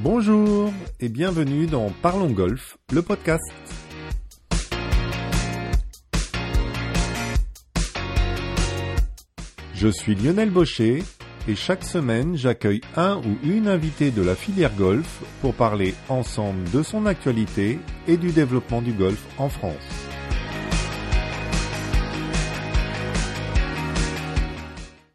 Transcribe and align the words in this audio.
Bonjour 0.00 0.72
et 1.00 1.08
bienvenue 1.08 1.66
dans 1.66 1.90
Parlons 1.90 2.30
Golf, 2.30 2.78
le 2.92 3.02
podcast. 3.02 3.42
Je 9.74 9.88
suis 9.88 10.14
Lionel 10.14 10.50
Baucher 10.50 11.02
et 11.48 11.56
chaque 11.56 11.82
semaine 11.82 12.36
j'accueille 12.36 12.80
un 12.94 13.16
ou 13.16 13.38
une 13.42 13.66
invitée 13.66 14.12
de 14.12 14.22
la 14.22 14.36
filière 14.36 14.72
golf 14.76 15.20
pour 15.40 15.52
parler 15.54 15.94
ensemble 16.08 16.70
de 16.70 16.84
son 16.84 17.04
actualité 17.04 17.80
et 18.06 18.16
du 18.16 18.30
développement 18.30 18.82
du 18.82 18.92
golf 18.92 19.26
en 19.36 19.48
France. 19.48 19.74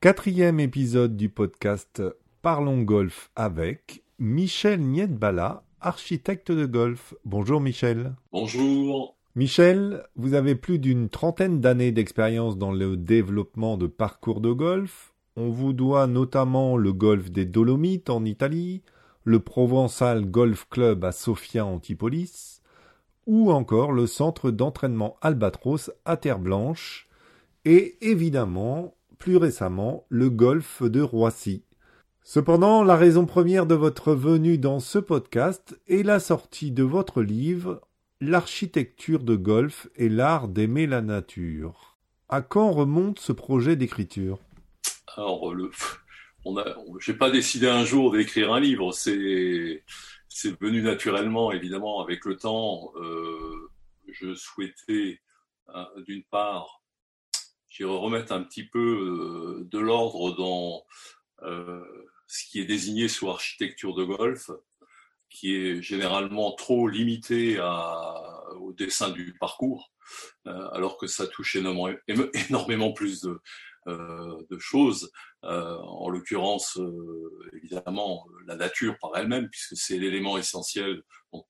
Quatrième 0.02 0.60
épisode 0.60 1.16
du 1.16 1.30
podcast 1.30 2.04
Parlons 2.42 2.82
Golf 2.82 3.32
avec 3.38 4.04
Michel 4.20 4.80
Niedbala, 4.80 5.64
architecte 5.82 6.52
de 6.52 6.68
golf. 6.68 7.16
Bonjour 7.26 7.60
Michel. 7.60 8.14
Bonjour. 8.32 9.18
Michel, 9.36 10.04
vous 10.16 10.36
avez 10.36 10.54
plus 10.54 10.78
d'une 10.78 11.10
trentaine 11.10 11.60
d'années 11.60 11.92
d'expérience 11.92 12.56
dans 12.56 12.72
le 12.72 12.96
développement 12.96 13.76
de 13.76 13.88
parcours 13.88 14.40
de 14.40 14.52
golf. 14.52 15.16
On 15.36 15.50
vous 15.50 15.74
doit 15.74 16.06
notamment 16.06 16.78
le 16.78 16.94
golf 16.94 17.32
des 17.32 17.46
Dolomites 17.46 18.12
en 18.12 18.24
Italie, 18.24 18.84
le 19.24 19.40
Provençal 19.40 20.30
Golf 20.30 20.68
Club 20.70 21.04
à 21.04 21.12
Sofia 21.12 21.66
Antipolis, 21.66 22.62
ou 23.26 23.52
encore 23.52 23.92
le 23.94 24.06
centre 24.06 24.52
d'entraînement 24.52 25.18
Albatros 25.22 25.90
à 26.06 26.18
Terre 26.18 26.40
Blanche, 26.40 27.08
et 27.66 27.98
évidemment, 28.02 28.94
plus 29.18 29.38
récemment, 29.38 30.06
le 30.10 30.30
golf 30.30 30.84
de 30.84 31.02
Roissy. 31.02 31.64
Cependant, 32.26 32.84
la 32.84 32.96
raison 32.96 33.26
première 33.26 33.66
de 33.66 33.76
votre 33.76 34.14
venue 34.14 34.58
dans 34.58 34.80
ce 34.80 34.98
podcast 34.98 35.78
est 35.88 36.04
la 36.04 36.20
sortie 36.20 36.72
de 36.72 36.84
votre 36.84 37.22
livre 37.22 37.82
L'architecture 38.22 39.20
de 39.20 39.36
golf 39.36 39.90
et 39.98 40.08
l'art 40.08 40.48
d'aimer 40.48 40.88
la 40.88 41.02
nature. 41.02 41.98
À 42.30 42.42
quand 42.42 42.72
remonte 42.72 43.20
ce 43.20 43.34
projet 43.34 43.76
d'écriture? 43.76 44.40
Alors, 45.18 45.54
le, 45.54 45.70
on 46.46 46.58
a, 46.58 46.64
j'ai 47.00 47.14
pas 47.14 47.30
décidé 47.30 47.68
un 47.68 47.84
jour 47.84 48.14
d'écrire 48.14 48.54
un 48.54 48.62
livre. 48.62 48.94
C'est, 48.94 49.84
c'est 50.30 50.58
venu 50.62 50.82
naturellement, 50.82 51.52
évidemment, 51.52 52.02
avec 52.02 52.24
le 52.24 52.38
temps. 52.38 52.94
Euh, 52.96 53.70
je 54.08 54.34
souhaitais, 54.34 55.20
euh, 55.76 55.84
d'une 56.08 56.24
part, 56.24 56.82
remettre 57.82 58.32
un 58.32 58.44
petit 58.44 58.64
peu 58.64 58.80
euh, 58.80 59.68
de 59.70 59.80
l'ordre 59.80 60.36
dans 60.38 60.86
euh, 61.44 61.84
ce 62.34 62.50
qui 62.50 62.60
est 62.60 62.66
désigné 62.66 63.08
sous 63.08 63.30
architecture 63.30 63.94
de 63.94 64.04
golf 64.04 64.50
qui 65.30 65.56
est 65.56 65.82
généralement 65.82 66.52
trop 66.54 66.88
limité 66.88 67.58
à, 67.60 68.44
au 68.60 68.74
dessin 68.74 69.10
du 69.10 69.34
parcours, 69.40 69.92
euh, 70.48 70.70
alors 70.72 70.98
que 70.98 71.08
ça 71.08 71.28
touche 71.28 71.56
énormément, 71.56 71.96
énormément 72.50 72.92
plus 72.92 73.22
de, 73.22 73.40
euh, 73.88 74.38
de 74.50 74.58
choses. 74.60 75.12
Euh, 75.44 75.78
en 75.78 76.10
l'occurrence, 76.10 76.78
euh, 76.78 77.52
évidemment, 77.54 78.28
la 78.48 78.56
nature 78.56 78.98
par 79.00 79.16
elle-même, 79.16 79.50
puisque 79.50 79.76
c'est 79.76 79.98
l'élément 79.98 80.38
essentiel 80.38 81.04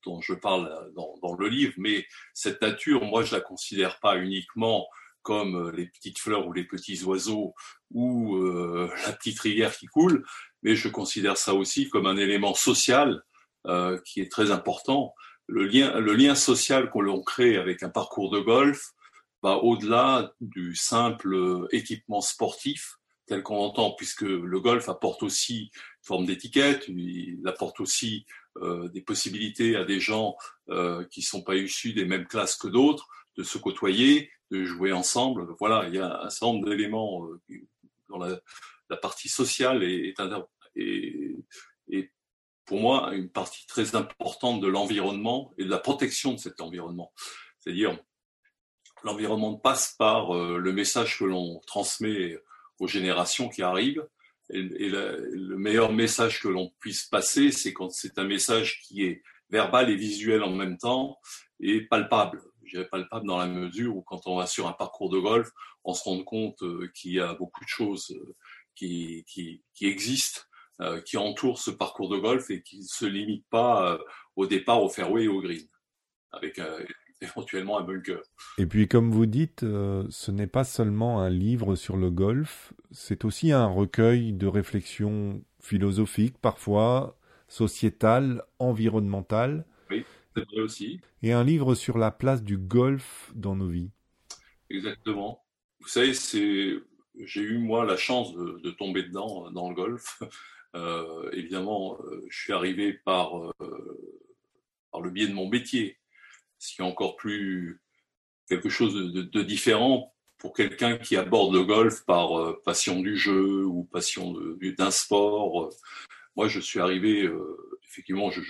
dont, 0.06 0.22
je 0.22 0.34
parle 0.34 0.92
dans, 0.96 1.16
dans, 1.22 1.36
le 1.36 1.48
livre. 1.48 1.74
Mais 1.78 2.06
cette 2.34 2.62
nature, 2.62 3.04
moi, 3.06 3.24
je 3.24 3.36
la 3.36 3.42
considère 3.42 4.00
pas 4.00 4.18
uniquement 4.18 4.88
comme 5.24 5.72
les 5.72 5.88
petites 5.88 6.20
fleurs 6.20 6.48
ou 6.48 6.54
les 6.54 6.66
petits 6.66 7.04
oiseaux 7.04 7.56
ou 7.92 8.36
euh, 8.36 8.92
la 9.06 9.14
petite 9.14 9.40
rivière 9.40 9.76
qui 9.76 9.88
coule, 9.88 10.26
mais 10.64 10.76
je 10.76 10.90
considère 10.90 11.38
ça 11.38 11.54
aussi 11.54 11.90
comme 11.90 12.08
un 12.08 12.18
élément 12.18 12.54
social 12.54 13.22
euh, 13.68 14.00
qui 14.06 14.22
est 14.22 14.32
très 14.32 14.52
important. 14.52 15.14
Le 15.48 15.66
lien, 15.66 16.36
social 16.36 16.90
qu'on 16.90 17.22
crée 17.22 17.58
avec 17.58 17.84
un 17.84 17.90
parcours 17.90 18.32
de 18.32 18.40
golf 18.40 18.92
va 19.42 19.58
au-delà 19.58 20.34
du 20.40 20.76
simple 20.76 21.68
équipement 21.72 22.22
sportif 22.22 22.98
tel 23.26 23.44
qu'on 23.44 23.58
l'entend, 23.58 23.92
puisque 23.92 24.22
le 24.22 24.60
golf 24.60 24.90
apporte 24.90 25.24
aussi 25.24 25.64
une 25.64 25.70
forme 26.02 26.26
d'étiquette, 26.26 26.86
il 26.88 27.42
apporte 27.46 27.80
aussi 27.80 28.26
euh, 28.58 28.90
des 28.90 29.02
possibilités 29.02 29.76
à 29.76 29.86
des 29.86 30.00
gens 30.00 30.36
euh, 30.70 31.06
qui 31.10 31.22
sont 31.22 31.42
pas 31.42 31.56
issus 31.56 31.94
des 31.94 32.06
mêmes 32.06 32.28
classes 32.28 32.56
que 32.56 32.68
d'autres 32.68 33.08
de 33.38 33.44
se 33.44 33.58
côtoyer, 33.58 34.30
de 34.52 34.64
jouer 34.64 34.92
ensemble. 34.92 35.48
Voilà, 35.60 35.88
il 35.88 35.96
y 35.96 36.00
a 36.00 36.22
un 36.22 36.30
certain 36.30 36.54
nombre 36.54 36.70
d'éléments 36.70 37.28
dans 38.10 38.18
la, 38.18 38.40
partie 39.02 39.30
sociale 39.30 39.82
et, 39.82 40.14
et, 40.76 41.36
pour 42.66 42.80
moi, 42.80 43.14
une 43.14 43.30
partie 43.30 43.68
très 43.68 43.96
importante 43.96 44.62
de 44.62 44.68
l'environnement 44.68 45.54
et 45.58 45.66
de 45.66 45.70
la 45.70 45.80
protection 45.80 46.32
de 46.32 46.38
cet 46.38 46.62
environnement. 46.62 47.12
C'est-à-dire, 47.60 48.00
l'environnement 49.04 49.56
passe 49.56 49.96
par 50.00 50.34
euh, 50.34 50.58
le 50.58 50.72
message 50.72 51.20
que 51.20 51.26
l'on 51.26 51.60
transmet 51.68 52.38
aux 52.80 52.88
générations 52.88 53.50
qui 53.50 53.62
arrivent. 53.62 54.08
Et, 54.50 54.62
le 54.62 55.58
meilleur 55.58 55.92
message 55.92 56.42
que 56.42 56.48
l'on 56.48 56.72
puisse 56.80 57.04
passer, 57.06 57.52
c'est 57.52 57.74
quand 57.74 57.90
c'est 57.90 58.18
un 58.18 58.24
message 58.24 58.82
qui 58.84 59.04
est 59.04 59.24
verbal 59.50 59.90
et 59.90 59.96
visuel 59.96 60.44
en 60.44 60.52
même 60.52 60.78
temps 60.78 61.20
et 61.60 61.82
palpable. 61.82 62.42
Je 62.66 62.78
dirais 62.78 62.90
palpable 62.90 63.28
dans 63.28 63.38
la 63.38 63.48
mesure 63.48 63.96
où 63.96 64.02
quand 64.02 64.26
on 64.26 64.38
va 64.38 64.48
sur 64.48 64.68
un 64.68 64.74
parcours 64.74 65.10
de 65.10 65.20
golf, 65.20 65.50
on 65.84 65.94
se 65.94 66.04
rend 66.04 66.24
compte 66.24 66.62
euh, 66.64 66.90
qu'il 66.96 67.14
y 67.14 67.20
a 67.20 67.34
beaucoup 67.34 67.64
de 67.64 67.70
choses 67.70 68.12
euh, 68.12 68.36
qui, 68.76 69.26
qui, 69.28 69.62
existent 69.82 70.42
qui 71.06 71.18
entoure 71.18 71.60
ce 71.60 71.72
parcours 71.72 72.10
de 72.10 72.18
golf 72.18 72.50
et 72.50 72.62
qui 72.62 72.80
ne 72.80 72.84
se 72.84 73.06
limite 73.06 73.46
pas 73.50 73.94
euh, 73.94 73.98
au 74.36 74.46
départ 74.46 74.82
au 74.82 74.90
fairway 74.90 75.26
et 75.26 75.28
au 75.28 75.42
green, 75.42 75.68
avec 76.32 76.60
euh, 76.60 76.84
éventuellement 77.22 77.80
un 77.80 77.84
bunker. 77.84 78.22
Et 78.58 78.66
puis, 78.66 78.88
comme 78.88 79.12
vous 79.12 79.26
dites, 79.26 79.64
euh, 79.64 80.06
ce 80.10 80.32
n'est 80.32 80.48
pas 80.48 80.64
seulement 80.64 81.22
un 81.22 81.30
livre 81.30 81.76
sur 81.76 81.98
le 81.98 82.10
golf, 82.10 82.74
c'est 82.92 83.26
aussi 83.26 83.52
un 83.52 83.68
recueil 83.68 84.34
de 84.34 84.48
réflexions 84.48 85.44
philosophiques, 85.60 86.38
parfois 86.40 87.18
sociétales, 87.48 88.44
environnementales. 88.60 89.66
Oui, 89.90 90.04
c'est 90.36 90.44
vrai 90.46 90.62
aussi. 90.62 91.00
Et 91.22 91.34
un 91.34 91.44
livre 91.44 91.76
sur 91.76 91.98
la 91.98 92.12
place 92.12 92.44
du 92.44 92.58
golf 92.58 93.32
dans 93.36 93.56
nos 93.56 93.68
vies. 93.68 93.92
Exactement. 94.70 95.44
Vous 95.80 95.88
savez, 95.88 96.14
c'est 96.14 96.80
j'ai 97.20 97.42
eu 97.42 97.60
moi 97.60 97.86
la 97.86 97.96
chance 97.96 98.34
de, 98.34 98.60
de, 98.64 98.72
tomber 98.72 99.04
dedans 99.04 99.52
dans 99.52 99.70
le 99.70 99.76
golf. 99.76 100.24
Euh, 100.76 101.30
évidemment, 101.32 102.00
euh, 102.04 102.26
je 102.30 102.42
suis 102.42 102.54
arrivé 102.54 102.94
par, 102.94 103.38
euh, 103.38 103.54
par 104.92 105.02
le 105.02 105.12
biais 105.12 105.28
de 105.28 105.34
mon 105.34 105.48
métier, 105.48 105.98
ce 106.58 106.76
qui 106.76 106.82
est 106.82 106.86
encore 106.86 107.16
plus 107.16 107.82
quelque 108.48 108.70
chose 108.70 108.94
de, 108.94 109.22
de 109.22 109.42
différent 109.44 110.14
pour 110.44 110.54
quelqu'un 110.54 110.98
qui 110.98 111.16
aborde 111.16 111.56
le 111.56 111.64
golf 111.64 112.04
par 112.06 112.38
euh, 112.38 112.62
passion 112.66 113.00
du 113.00 113.16
jeu 113.16 113.64
ou 113.64 113.86
passion 113.86 114.36
d'un 114.78 114.92
sport. 114.92 115.70
Moi, 116.36 116.50
je 116.50 116.60
suis 116.60 116.82
arrivé, 116.82 117.24
euh, 117.24 117.80
effectivement, 117.86 118.30
je, 118.30 118.42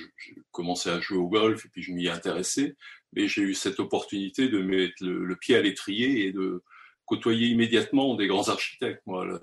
commençais 0.52 0.90
à 0.90 1.00
jouer 1.00 1.20
au 1.20 1.28
golf 1.28 1.66
et 1.66 1.70
puis 1.70 1.84
je 1.84 1.92
m'y 1.92 2.10
intéressais, 2.10 2.76
mais 3.14 3.28
j'ai 3.28 3.44
eu 3.44 3.54
cette 3.54 3.80
opportunité 3.80 4.50
de 4.50 4.60
mettre 4.64 5.04
le, 5.06 5.36
pied 5.36 5.56
à 5.56 5.62
l'étrier 5.62 6.26
et 6.26 6.32
de 6.32 6.64
côtoyer 7.06 7.50
immédiatement 7.50 8.16
des 8.16 8.26
grands 8.26 8.50
architectes. 8.50 9.04
Moi, 9.06 9.40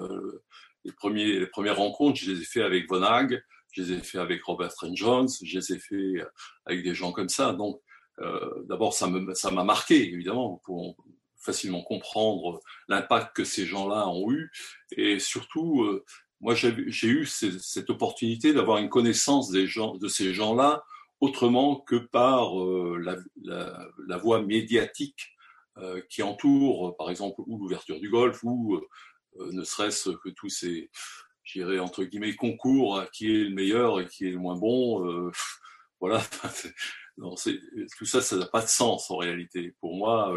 les, 0.84 0.92
premiers, 0.92 1.38
les 1.38 1.46
premières 1.46 1.76
rencontres, 1.76 2.18
je 2.18 2.30
les 2.32 2.40
ai 2.40 2.44
fait 2.44 2.62
avec 2.62 2.88
Von 2.88 3.02
Hag, 3.02 3.42
je 3.72 3.82
les 3.82 3.92
ai 3.92 3.98
fait 4.00 4.18
avec 4.18 4.42
Robert 4.44 4.74
Trent 4.74 4.94
Jones, 4.94 5.28
je 5.42 5.58
les 5.58 5.72
ai 5.72 5.78
fait 5.78 6.24
avec 6.66 6.82
des 6.82 6.94
gens 6.94 7.12
comme 7.12 7.28
ça. 7.28 7.52
Donc, 7.52 7.80
euh, 8.20 8.50
d'abord, 8.64 8.94
ça 8.94 9.06
m'a 9.06 9.34
ça 9.34 9.50
marqué, 9.50 10.12
évidemment, 10.12 10.60
pour 10.64 10.96
facilement 11.38 11.82
comprendre 11.82 12.60
l'impact 12.88 13.36
que 13.36 13.44
ces 13.44 13.64
gens-là 13.64 14.08
ont 14.08 14.30
eu. 14.30 14.50
Et 14.96 15.18
surtout, 15.18 15.82
euh, 15.84 16.04
moi, 16.40 16.54
j'ai 16.54 16.72
eu 17.06 17.26
cette 17.26 17.90
opportunité 17.90 18.52
d'avoir 18.52 18.78
une 18.78 18.88
connaissance 18.88 19.50
des 19.50 19.66
gens, 19.66 19.96
de 19.96 20.08
ces 20.08 20.34
gens-là 20.34 20.82
autrement 21.20 21.76
que 21.76 21.96
par 21.96 22.58
euh, 22.58 22.98
la, 23.02 23.16
la, 23.42 23.86
la, 24.06 24.16
voie 24.16 24.40
médiatique 24.40 25.36
euh, 25.78 26.00
qui 26.08 26.22
entoure, 26.22 26.96
par 26.96 27.10
exemple, 27.10 27.42
ou 27.46 27.58
l'ouverture 27.58 28.00
du 28.00 28.08
golf, 28.08 28.40
ou 28.42 28.76
euh, 28.76 28.80
ne 29.38 29.64
serait-ce 29.64 30.10
que 30.10 30.28
tous 30.30 30.48
ces, 30.48 30.90
j'irais 31.44 31.78
entre 31.78 32.04
guillemets, 32.04 32.34
concours 32.34 32.98
à 32.98 33.06
qui 33.06 33.26
est 33.26 33.44
le 33.44 33.54
meilleur 33.54 34.00
et 34.00 34.06
qui 34.06 34.26
est 34.26 34.30
le 34.30 34.38
moins 34.38 34.56
bon. 34.56 35.06
Euh, 35.06 35.30
voilà. 36.00 36.22
Tout 37.98 38.06
ça, 38.06 38.22
ça 38.22 38.36
n'a 38.36 38.46
pas 38.46 38.62
de 38.62 38.68
sens 38.68 39.10
en 39.10 39.18
réalité. 39.18 39.74
Pour 39.80 39.94
moi, 39.94 40.34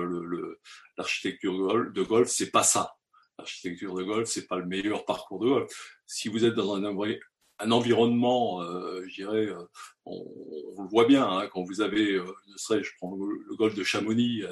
l'architecture 0.98 1.54
le, 1.54 1.92
de 1.92 2.02
golf, 2.02 2.28
c'est 2.28 2.52
pas 2.52 2.64
ça. 2.64 2.96
L'architecture 3.38 3.96
de 3.96 4.04
golf, 4.04 4.28
c'est 4.28 4.48
pas 4.48 4.58
le 4.58 4.66
meilleur 4.66 5.06
parcours 5.06 5.40
de 5.40 5.48
golf. 5.48 6.02
Si 6.06 6.28
vous 6.28 6.46
êtes 6.46 6.54
dans 6.54 6.76
un, 6.76 7.72
environnement, 7.72 8.62
euh, 8.62 9.06
euh, 9.20 9.66
on, 10.06 10.84
le 10.84 10.90
voit 10.90 11.06
bien, 11.06 11.28
hein, 11.28 11.48
quand 11.48 11.64
vous 11.64 11.82
avez, 11.82 12.14
euh, 12.14 12.26
ne 12.48 12.58
serait 12.58 12.84
je 12.84 12.92
prends 12.98 13.16
le, 13.16 13.56
golfe 13.56 13.76
de 13.76 13.84
Chamonix 13.84 14.44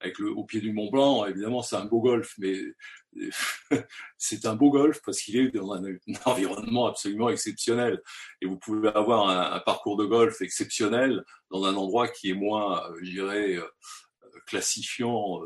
avec 0.00 0.18
le, 0.18 0.30
au 0.30 0.44
pied 0.44 0.60
du 0.60 0.72
Mont 0.72 0.90
Blanc, 0.90 1.26
évidemment 1.26 1.62
c'est 1.62 1.76
un 1.76 1.84
beau 1.84 2.00
golfe, 2.00 2.34
mais 2.38 2.56
c'est 4.18 4.46
un 4.46 4.54
beau 4.54 4.70
golfe 4.70 5.00
parce 5.04 5.20
qu'il 5.20 5.36
est 5.36 5.50
dans 5.50 5.72
un, 5.72 5.82
environnement 6.24 6.86
absolument 6.86 7.30
exceptionnel. 7.30 8.02
Et 8.40 8.46
vous 8.46 8.58
pouvez 8.58 8.88
avoir 8.88 9.28
un, 9.28 9.56
un, 9.56 9.60
parcours 9.60 9.96
de 9.96 10.04
golf 10.04 10.40
exceptionnel 10.42 11.24
dans 11.50 11.64
un 11.64 11.74
endroit 11.74 12.08
qui 12.08 12.30
est 12.30 12.34
moins, 12.34 12.82
je 13.00 13.10
dirais, 13.10 13.58
classifiant 14.46 15.40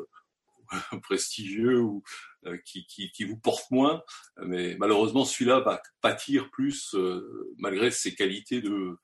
prestigieux 1.03 1.81
ou 1.81 2.03
euh, 2.47 2.57
qui, 2.65 2.87
qui, 2.87 3.11
qui, 3.13 3.25
vous 3.25 3.37
porte 3.37 3.71
moins. 3.71 4.03
Mais 4.43 4.77
malheureusement, 4.79 5.25
celui-là 5.25 5.61
va 5.61 5.83
pâtir 6.01 6.51
plus 6.51 6.95
euh, 6.95 7.55
malgré 7.59 7.91
ses 7.91 8.15
qualités 8.15 8.61
de 8.61 8.97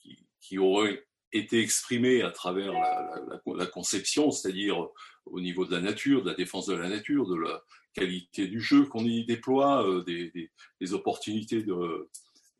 qui, 0.00 0.26
qui, 0.40 0.58
auraient 0.58 1.04
été 1.34 1.60
exprimées 1.60 2.22
à 2.22 2.30
travers 2.30 2.72
la, 2.72 3.66
conception, 3.66 4.30
c'est-à-dire 4.30 4.88
au 5.26 5.40
niveau 5.40 5.66
de 5.66 5.72
la 5.72 5.80
nature, 5.80 6.22
de 6.22 6.30
la 6.30 6.36
défense 6.36 6.66
de 6.66 6.74
la 6.74 6.88
nature, 6.88 7.28
de 7.28 7.36
la 7.36 7.62
qualité 7.92 8.46
du 8.46 8.60
jeu 8.60 8.86
qu'on 8.86 9.04
y 9.04 9.24
déploie, 9.26 9.86
euh, 9.86 10.04
des, 10.04 10.94
opportunités 10.94 11.62
de, 11.62 12.08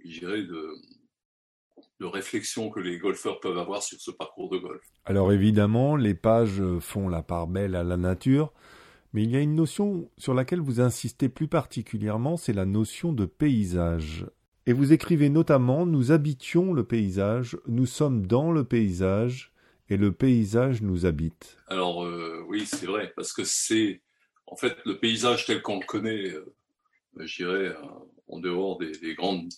de, 0.04 0.74
de 2.00 2.06
réflexion 2.06 2.70
que 2.70 2.80
les 2.80 2.98
golfeurs 2.98 3.40
peuvent 3.40 3.58
avoir 3.58 3.82
sur 3.82 4.00
ce 4.00 4.10
parcours 4.10 4.50
de 4.50 4.58
golf. 4.58 4.82
Alors 5.04 5.32
évidemment, 5.32 5.96
les 5.96 6.14
pages 6.14 6.62
font 6.80 7.08
la 7.08 7.22
part 7.22 7.46
belle 7.46 7.76
à 7.76 7.84
la 7.84 7.96
nature, 7.96 8.52
mais 9.12 9.22
il 9.22 9.30
y 9.30 9.36
a 9.36 9.40
une 9.40 9.54
notion 9.54 10.10
sur 10.18 10.34
laquelle 10.34 10.60
vous 10.60 10.80
insistez 10.80 11.28
plus 11.28 11.46
particulièrement, 11.46 12.36
c'est 12.36 12.52
la 12.52 12.66
notion 12.66 13.12
de 13.12 13.26
paysage. 13.26 14.26
Et 14.66 14.72
vous 14.72 14.94
écrivez 14.94 15.28
notamment 15.28 15.84
Nous 15.84 16.10
habitions 16.10 16.72
le 16.72 16.84
paysage, 16.84 17.58
nous 17.66 17.84
sommes 17.84 18.26
dans 18.26 18.50
le 18.50 18.64
paysage, 18.64 19.52
et 19.90 19.98
le 19.98 20.12
paysage 20.12 20.80
nous 20.80 21.04
habite. 21.04 21.58
Alors 21.66 22.04
euh, 22.04 22.42
oui, 22.48 22.64
c'est 22.64 22.86
vrai, 22.86 23.12
parce 23.14 23.34
que 23.34 23.44
c'est 23.44 24.00
en 24.46 24.56
fait 24.56 24.76
le 24.86 24.98
paysage 24.98 25.44
tel 25.44 25.60
qu'on 25.60 25.80
le 25.80 25.86
connaît, 25.86 26.30
euh, 26.30 26.54
je 27.18 27.44
dirais, 27.44 27.68
euh, 27.68 27.74
en 28.28 28.40
dehors 28.40 28.78
des, 28.78 28.92
des 28.92 29.14
grandes 29.14 29.50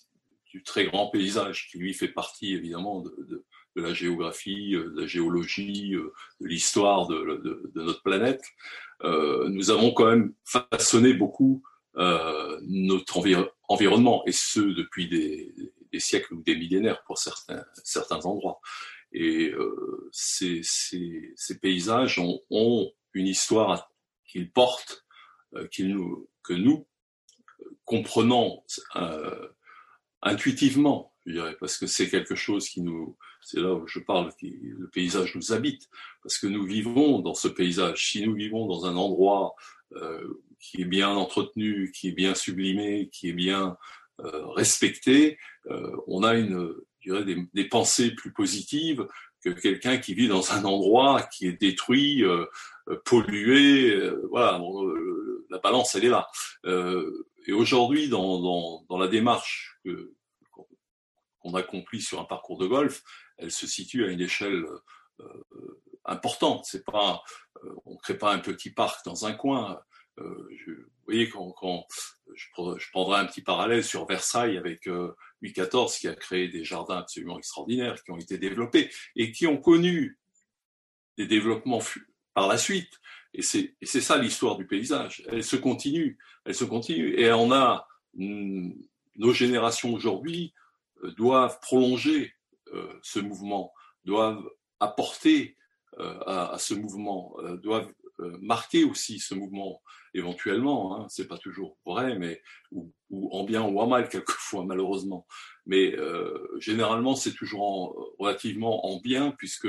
du 0.47 0.63
très 0.63 0.85
grand 0.85 1.09
paysage 1.09 1.69
qui 1.69 1.77
lui 1.77 1.93
fait 1.93 2.07
partie 2.07 2.53
évidemment 2.53 3.01
de, 3.01 3.45
la 3.75 3.93
géographie, 3.93 4.71
de 4.71 4.93
la 4.97 5.05
géologie, 5.05 5.91
de 5.91 6.47
l'histoire 6.47 7.07
de, 7.07 7.69
notre 7.75 8.01
planète. 8.01 8.41
Nous 9.03 9.69
avons 9.69 9.91
quand 9.91 10.07
même 10.07 10.33
façonné 10.45 11.13
beaucoup 11.13 11.61
euh, 11.97 12.59
notre 12.63 13.17
environnement 13.67 14.23
et 14.25 14.31
ce 14.31 14.59
depuis 14.59 15.07
des, 15.07 15.99
siècles 15.99 16.35
ou 16.35 16.43
des 16.43 16.55
millénaires 16.55 17.03
pour 17.05 17.17
certains, 17.17 17.65
certains 17.83 18.19
endroits. 18.25 18.59
Et 19.11 19.49
euh, 19.49 20.09
ces, 20.11 20.61
ces, 20.61 21.33
ces, 21.35 21.59
paysages 21.59 22.19
ont, 22.19 22.39
ont 22.51 22.91
une 23.13 23.25
histoire 23.25 23.91
qu'ils 24.27 24.51
portent, 24.51 25.05
euh, 25.55 25.67
nous, 25.79 26.29
que 26.43 26.53
nous 26.53 26.87
comprenons 27.85 28.63
euh, 28.95 29.47
intuitivement, 30.21 31.13
je 31.25 31.33
dirais, 31.33 31.57
parce 31.59 31.77
que 31.77 31.87
c'est 31.87 32.09
quelque 32.09 32.35
chose 32.35 32.69
qui 32.69 32.81
nous, 32.81 33.17
c'est 33.41 33.59
là 33.59 33.73
où 33.73 33.87
je 33.87 33.99
parle, 33.99 34.33
qui, 34.35 34.59
le 34.61 34.89
paysage 34.89 35.35
nous 35.35 35.53
habite, 35.53 35.89
parce 36.21 36.37
que 36.37 36.47
nous 36.47 36.65
vivons 36.65 37.19
dans 37.19 37.33
ce 37.33 37.47
paysage. 37.47 38.11
Si 38.11 38.25
nous 38.25 38.35
vivons 38.35 38.67
dans 38.67 38.85
un 38.85 38.95
endroit 38.95 39.55
euh, 39.93 40.43
qui 40.59 40.81
est 40.81 40.85
bien 40.85 41.09
entretenu, 41.09 41.91
qui 41.91 42.09
est 42.09 42.13
bien 42.13 42.35
sublimé, 42.35 43.09
qui 43.09 43.29
est 43.29 43.33
bien 43.33 43.77
euh, 44.21 44.47
respecté, 44.47 45.37
euh, 45.69 45.95
on 46.07 46.23
a 46.23 46.35
une, 46.35 46.73
je 46.99 47.11
dirais, 47.11 47.23
des, 47.23 47.47
des, 47.53 47.65
pensées 47.65 48.11
plus 48.15 48.33
positives 48.33 49.07
que 49.43 49.49
quelqu'un 49.49 49.97
qui 49.97 50.15
vit 50.15 50.27
dans 50.27 50.51
un 50.51 50.65
endroit 50.65 51.21
qui 51.21 51.47
est 51.47 51.53
détruit, 51.53 52.23
euh, 52.23 52.45
pollué. 53.05 53.91
Euh, 53.91 54.27
voilà, 54.29 54.59
la 55.49 55.59
balance, 55.59 55.95
elle 55.95 56.05
est 56.05 56.09
là. 56.09 56.27
Et 57.45 57.53
aujourd'hui, 57.53 58.09
dans, 58.09 58.41
dans, 58.41 58.85
dans, 58.89 58.97
la 58.97 59.07
démarche 59.07 59.79
que, 59.85 60.13
qu'on 61.39 61.53
accomplit 61.53 62.01
sur 62.01 62.19
un 62.19 62.25
parcours 62.25 62.57
de 62.57 62.67
golf, 62.67 63.03
elle 63.37 63.51
se 63.51 63.67
situe 63.67 64.03
à 64.03 64.07
une 64.07 64.21
échelle 64.21 64.65
euh, 65.19 65.81
importante. 66.05 66.65
C'est 66.65 66.85
pas, 66.85 67.21
euh, 67.63 67.75
on 67.85 67.97
crée 67.97 68.17
pas 68.17 68.33
un 68.33 68.39
petit 68.39 68.69
parc 68.69 69.05
dans 69.05 69.25
un 69.25 69.33
coin. 69.33 69.79
Euh, 70.19 70.47
je, 70.65 70.71
vous 70.71 70.83
voyez, 71.05 71.29
quand, 71.29 71.87
je, 72.33 72.91
prendrai 72.91 73.19
un 73.19 73.25
petit 73.25 73.41
parallèle 73.41 73.83
sur 73.83 74.05
Versailles 74.05 74.57
avec 74.57 74.87
euh, 74.87 75.13
Louis 75.41 75.53
XIV 75.53 75.99
qui 75.99 76.07
a 76.07 76.15
créé 76.15 76.47
des 76.47 76.63
jardins 76.63 76.97
absolument 76.97 77.37
extraordinaires 77.37 78.03
qui 78.03 78.11
ont 78.11 78.17
été 78.17 78.37
développés 78.37 78.89
et 79.15 79.31
qui 79.31 79.47
ont 79.47 79.57
connu 79.57 80.17
des 81.17 81.27
développements 81.27 81.81
par 82.33 82.47
la 82.47 82.57
suite. 82.57 82.99
Et 83.33 83.41
c'est 83.41 83.75
ça 83.83 84.17
l'histoire 84.17 84.57
du 84.57 84.65
paysage. 84.65 85.23
Elle 85.29 85.43
se 85.43 85.55
continue, 85.55 86.17
elle 86.45 86.55
se 86.55 86.65
continue. 86.65 87.19
Et 87.19 87.31
on 87.31 87.51
a 87.51 87.87
mm, 88.15 88.71
nos 89.17 89.33
générations 89.33 89.93
aujourd'hui 89.93 90.53
euh, 91.03 91.11
doivent 91.11 91.59
prolonger 91.61 92.33
ce 93.01 93.21
mouvement, 93.21 93.73
doivent 94.03 94.43
apporter 94.81 95.55
à, 95.97 96.57
ce 96.59 96.73
mouvement, 96.73 97.37
doivent 97.63 97.89
marquer 98.41 98.83
aussi 98.83 99.19
ce 99.19 99.33
mouvement 99.33 99.81
éventuellement. 100.13 100.95
Hein, 100.95 101.07
c'est 101.09 101.27
pas 101.27 101.37
toujours 101.37 101.77
vrai, 101.85 102.17
mais 102.17 102.41
ou, 102.71 102.91
en 103.31 103.43
bien 103.43 103.63
ou 103.63 103.79
en 103.79 103.87
mal 103.87 104.09
quelquefois 104.09 104.65
malheureusement. 104.65 105.27
Mais 105.65 105.95
généralement 106.59 107.15
c'est 107.15 107.33
toujours 107.33 107.63
en, 107.63 107.95
relativement 108.19 108.87
en 108.87 108.99
bien 108.99 109.31
puisque 109.31 109.67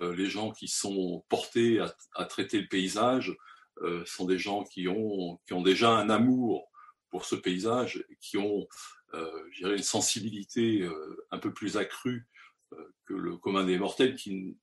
les 0.00 0.26
gens 0.26 0.50
qui 0.50 0.68
sont 0.68 1.24
portés 1.28 1.80
à, 2.14 2.24
traiter 2.24 2.60
le 2.60 2.68
paysage 2.68 3.36
euh, 3.82 4.04
sont 4.06 4.24
des 4.24 4.38
gens 4.38 4.64
qui 4.64 4.88
ont, 4.88 5.40
qui 5.46 5.52
ont 5.52 5.62
déjà 5.62 5.90
un 5.90 6.08
amour 6.08 6.70
pour 7.10 7.24
ce 7.24 7.36
paysage, 7.36 8.04
qui 8.20 8.38
ont, 8.38 8.66
euh, 9.14 9.48
une 9.60 9.78
sensibilité 9.78 10.82
euh, 10.82 11.26
un 11.30 11.38
peu 11.38 11.52
plus 11.52 11.76
accrue 11.76 12.26
euh, 12.72 12.94
que 13.06 13.14
le 13.14 13.36
commun 13.36 13.64
des 13.64 13.78
mortels, 13.78 14.16
qui 14.16 14.56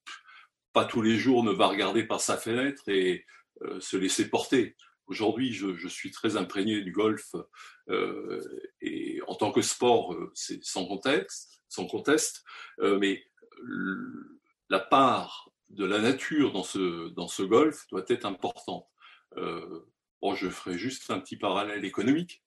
pas 0.73 0.85
tous 0.85 1.01
les 1.01 1.17
jours 1.17 1.43
ne 1.43 1.51
va 1.51 1.67
regarder 1.67 2.03
par 2.03 2.21
sa 2.21 2.37
fenêtre 2.37 2.83
et 2.87 3.25
euh, 3.63 3.79
se 3.79 3.97
laisser 3.97 4.29
porter. 4.29 4.75
Aujourd'hui, 5.07 5.51
je, 5.51 5.87
suis 5.87 6.11
très 6.11 6.37
imprégné 6.37 6.81
du 6.81 6.93
golf 6.93 7.35
et 8.79 9.19
en 9.27 9.35
tant 9.35 9.51
que 9.51 9.61
sport, 9.61 10.15
c'est 10.33 10.63
sans 10.63 10.85
contexte, 10.85 11.61
sans 11.67 11.85
conteste, 11.85 12.45
mais 12.79 13.21
la 14.69 14.79
part 14.79 15.51
de 15.69 15.85
la 15.85 15.99
nature 15.99 16.51
dans 16.51 16.63
ce, 16.63 17.09
dans 17.09 17.27
ce 17.27 17.43
golf 17.43 17.87
doit 17.89 18.05
être 18.07 18.25
importante. 18.25 18.87
Euh, 19.37 19.85
bon, 20.21 20.35
je 20.35 20.49
ferai 20.49 20.77
juste 20.77 21.09
un 21.11 21.19
petit 21.19 21.37
parallèle 21.37 21.85
économique. 21.85 22.43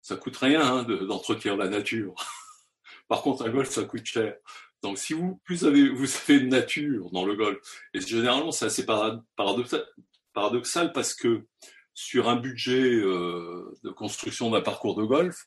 Ça 0.00 0.16
coûte 0.16 0.36
rien 0.36 0.62
hein, 0.62 0.82
d'entretenir 0.84 1.56
la 1.56 1.68
nature. 1.68 2.14
Par 3.08 3.22
contre, 3.22 3.46
un 3.46 3.50
golf, 3.50 3.68
ça 3.68 3.84
coûte 3.84 4.06
cher. 4.06 4.36
Donc, 4.82 4.98
si 4.98 5.12
vous 5.12 5.40
plus 5.44 5.64
avez, 5.64 5.88
vous 5.88 6.08
avez 6.28 6.44
nature 6.44 7.10
dans 7.10 7.24
le 7.24 7.36
golf, 7.36 7.58
et 7.94 8.00
généralement, 8.00 8.50
c'est 8.50 8.66
assez 8.66 8.84
paradoxal, 8.84 10.92
parce 10.92 11.14
que 11.14 11.46
sur 11.94 12.28
un 12.28 12.36
budget 12.36 12.94
euh, 12.94 13.72
de 13.84 13.90
construction 13.90 14.50
d'un 14.50 14.60
parcours 14.60 14.96
de 14.96 15.04
golf, 15.04 15.46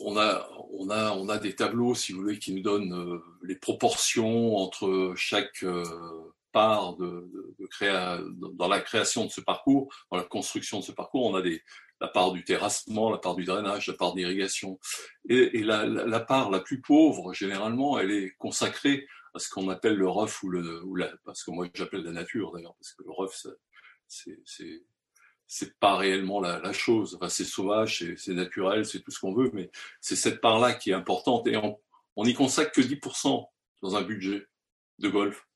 on 0.00 0.16
a, 0.16 0.48
on 0.72 0.90
a, 0.90 1.12
on 1.12 1.28
a 1.28 1.38
des 1.38 1.54
tableaux, 1.54 1.94
si 1.94 2.12
vous 2.12 2.22
voulez, 2.22 2.38
qui 2.38 2.54
nous 2.54 2.62
donnent 2.62 2.94
euh, 2.94 3.18
les 3.42 3.56
proportions 3.56 4.56
entre 4.56 5.12
chaque 5.14 5.62
euh, 5.62 5.84
part 6.52 6.96
de, 6.96 7.30
dans 8.54 8.68
la 8.68 8.80
création 8.80 9.26
de 9.26 9.30
ce 9.30 9.40
parcours, 9.40 9.92
dans 10.10 10.16
la 10.16 10.24
construction 10.24 10.80
de 10.80 10.84
ce 10.84 10.92
parcours, 10.92 11.26
on 11.26 11.36
a 11.36 11.42
des, 11.42 11.62
la 12.00 12.08
part 12.08 12.32
du 12.32 12.44
terrassement, 12.44 13.10
la 13.10 13.18
part 13.18 13.34
du 13.34 13.44
drainage, 13.44 13.86
la 13.88 13.94
part 13.94 14.14
d'irrigation. 14.14 14.78
Et, 15.28 15.62
la, 15.62 16.20
part 16.20 16.50
la 16.50 16.60
plus 16.60 16.80
pauvre, 16.80 17.32
généralement, 17.34 17.98
elle 17.98 18.10
est 18.10 18.34
consacrée 18.38 19.06
à 19.34 19.38
ce 19.38 19.48
qu'on 19.48 19.68
appelle 19.68 19.96
le 19.96 20.08
rough 20.08 20.42
ou 20.42 20.48
le, 20.48 20.82
ou 20.84 20.96
la, 20.96 21.12
parce 21.24 21.44
que 21.44 21.50
moi 21.50 21.68
j'appelle 21.72 22.02
la 22.02 22.10
nature 22.10 22.52
d'ailleurs, 22.52 22.74
parce 22.74 22.94
que 22.94 23.02
le 23.04 23.10
rough, 23.10 23.46
c'est, 24.08 24.40
c'est, 24.44 24.82
c'est 25.46 25.78
pas 25.78 25.96
réellement 25.96 26.40
la, 26.40 26.58
la 26.58 26.72
chose. 26.72 27.14
Enfin, 27.14 27.28
c'est 27.28 27.44
sauvage, 27.44 28.04
c'est 28.16 28.34
naturel, 28.34 28.84
c'est 28.84 29.00
tout 29.00 29.10
ce 29.10 29.20
qu'on 29.20 29.34
veut, 29.34 29.50
mais 29.52 29.70
c'est 30.00 30.16
cette 30.16 30.40
part-là 30.40 30.74
qui 30.74 30.90
est 30.90 30.94
importante 30.94 31.46
et 31.46 31.56
on, 31.56 31.78
on 32.16 32.24
n'y 32.24 32.34
consacre 32.34 32.72
que 32.72 32.80
10% 32.80 33.46
dans 33.82 33.96
un 33.96 34.02
budget 34.02 34.46
de 34.98 35.08
golf. 35.08 35.46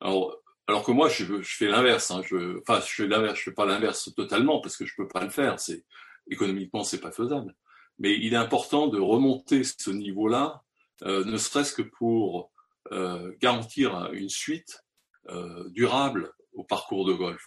Alors, 0.00 0.36
alors 0.66 0.82
que 0.82 0.92
moi, 0.92 1.08
je, 1.08 1.24
fais 1.42 1.68
l'inverse. 1.68 2.10
Hein. 2.10 2.22
Je, 2.24 2.60
enfin, 2.60 2.80
je 2.80 2.94
fais 2.94 3.06
l'inverse. 3.06 3.38
Je 3.38 3.44
fais 3.44 3.52
pas 3.52 3.66
l'inverse 3.66 4.10
totalement 4.14 4.60
parce 4.60 4.76
que 4.76 4.86
je 4.86 4.94
peux 4.96 5.08
pas 5.08 5.22
le 5.22 5.30
faire. 5.30 5.60
C'est 5.60 5.84
économiquement, 6.30 6.84
c'est 6.84 7.00
pas 7.00 7.12
faisable. 7.12 7.54
Mais 7.98 8.14
il 8.14 8.32
est 8.32 8.36
important 8.36 8.88
de 8.88 8.98
remonter 8.98 9.62
ce 9.62 9.90
niveau-là, 9.90 10.62
euh, 11.02 11.24
ne 11.24 11.36
serait-ce 11.36 11.72
que 11.72 11.82
pour 11.82 12.50
euh, 12.92 13.32
garantir 13.40 14.10
une 14.12 14.28
suite 14.28 14.84
euh, 15.28 15.68
durable 15.70 16.32
au 16.52 16.64
parcours 16.64 17.06
de 17.06 17.14
golf. 17.14 17.44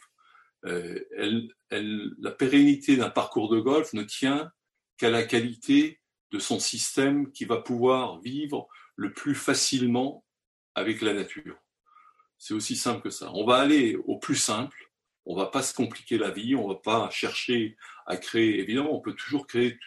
Euh, 0.65 0.99
elle, 1.15 1.49
elle, 1.69 2.11
la 2.19 2.31
pérennité 2.31 2.97
d'un 2.97 3.09
parcours 3.09 3.49
de 3.49 3.59
golf 3.59 3.93
ne 3.93 4.03
tient 4.03 4.51
qu'à 4.97 5.09
la 5.09 5.23
qualité 5.23 5.99
de 6.31 6.39
son 6.39 6.59
système 6.59 7.31
qui 7.31 7.45
va 7.45 7.57
pouvoir 7.57 8.19
vivre 8.19 8.67
le 8.95 9.13
plus 9.13 9.35
facilement 9.35 10.25
avec 10.73 11.01
la 11.01 11.13
nature. 11.13 11.55
C'est 12.37 12.53
aussi 12.53 12.75
simple 12.75 13.01
que 13.01 13.09
ça. 13.09 13.31
On 13.33 13.45
va 13.45 13.55
aller 13.55 13.95
au 14.05 14.17
plus 14.17 14.35
simple, 14.35 14.91
on 15.25 15.35
va 15.35 15.47
pas 15.47 15.61
se 15.61 15.73
compliquer 15.73 16.17
la 16.17 16.29
vie, 16.29 16.55
on 16.55 16.67
va 16.67 16.75
pas 16.75 17.09
chercher 17.09 17.75
à 18.05 18.17
créer. 18.17 18.59
Évidemment, 18.59 18.95
on 18.95 19.01
peut 19.01 19.15
toujours 19.15 19.47
créer 19.47 19.77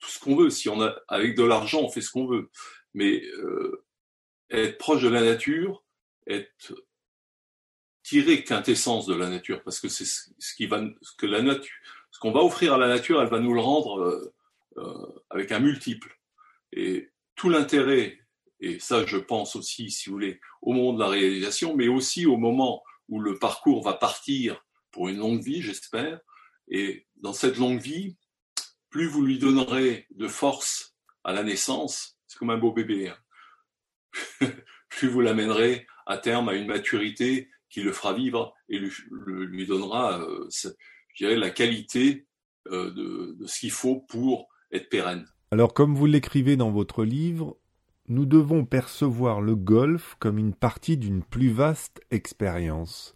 tout 0.00 0.10
ce 0.10 0.18
qu'on 0.18 0.36
veut. 0.36 0.50
Si 0.50 0.68
on 0.68 0.80
a 0.80 0.94
avec 1.08 1.36
de 1.36 1.42
l'argent, 1.42 1.80
on 1.80 1.88
fait 1.88 2.00
ce 2.00 2.10
qu'on 2.10 2.26
veut. 2.26 2.50
Mais 2.94 3.24
euh, 3.24 3.84
être 4.50 4.78
proche 4.78 5.02
de 5.02 5.08
la 5.08 5.22
nature, 5.22 5.84
être 6.26 6.74
tirer 8.02 8.44
quintessence 8.44 9.06
de 9.06 9.14
la 9.14 9.28
nature, 9.28 9.62
parce 9.62 9.80
que 9.80 9.88
c'est 9.88 10.04
ce 10.06 10.54
qui 10.54 10.66
va, 10.66 10.82
ce 11.02 11.12
que 11.16 11.26
la 11.26 11.42
nature, 11.42 11.74
ce 12.10 12.18
qu'on 12.18 12.32
va 12.32 12.40
offrir 12.40 12.74
à 12.74 12.78
la 12.78 12.88
nature, 12.88 13.20
elle 13.22 13.28
va 13.28 13.38
nous 13.38 13.54
le 13.54 13.60
rendre 13.60 14.00
euh, 14.00 14.34
euh, 14.78 15.22
avec 15.30 15.52
un 15.52 15.60
multiple. 15.60 16.18
Et 16.72 17.10
tout 17.34 17.50
l'intérêt, 17.50 18.18
et 18.60 18.78
ça 18.78 19.04
je 19.06 19.16
pense 19.16 19.56
aussi, 19.56 19.90
si 19.90 20.08
vous 20.08 20.14
voulez, 20.14 20.40
au 20.62 20.72
moment 20.72 20.92
de 20.92 21.00
la 21.00 21.08
réalisation, 21.08 21.74
mais 21.74 21.88
aussi 21.88 22.26
au 22.26 22.36
moment 22.36 22.82
où 23.08 23.20
le 23.20 23.38
parcours 23.38 23.82
va 23.82 23.94
partir 23.94 24.64
pour 24.90 25.08
une 25.08 25.18
longue 25.18 25.42
vie, 25.42 25.62
j'espère. 25.62 26.20
Et 26.68 27.06
dans 27.16 27.32
cette 27.32 27.56
longue 27.56 27.80
vie, 27.80 28.16
plus 28.90 29.06
vous 29.06 29.22
lui 29.22 29.38
donnerez 29.38 30.06
de 30.10 30.28
force 30.28 30.96
à 31.24 31.32
la 31.32 31.42
naissance, 31.42 32.18
c'est 32.26 32.38
comme 32.38 32.50
un 32.50 32.58
beau 32.58 32.72
bébé, 32.72 33.08
hein. 33.08 33.18
plus 34.88 35.08
vous 35.08 35.20
l'amènerez 35.20 35.86
à 36.06 36.18
terme 36.18 36.48
à 36.48 36.54
une 36.54 36.66
maturité 36.66 37.48
qui 37.68 37.82
le 37.82 37.92
fera 37.92 38.12
vivre 38.12 38.52
et 38.68 38.78
lui, 38.78 39.66
donnera, 39.66 40.20
euh, 40.20 40.48
je 40.50 41.24
dirais, 41.24 41.36
la 41.36 41.50
qualité 41.50 42.26
euh, 42.68 42.90
de, 42.90 43.36
de, 43.38 43.46
ce 43.46 43.60
qu'il 43.60 43.70
faut 43.70 44.00
pour 44.08 44.48
être 44.72 44.88
pérenne. 44.88 45.26
Alors, 45.52 45.72
comme 45.72 45.94
vous 45.94 46.06
l'écrivez 46.06 46.56
dans 46.56 46.70
votre 46.70 47.04
livre, 47.04 47.59
nous 48.10 48.26
devons 48.26 48.64
percevoir 48.64 49.40
le 49.40 49.54
golf 49.54 50.16
comme 50.18 50.36
une 50.36 50.52
partie 50.52 50.96
d'une 50.96 51.22
plus 51.22 51.50
vaste 51.50 52.00
expérience. 52.10 53.14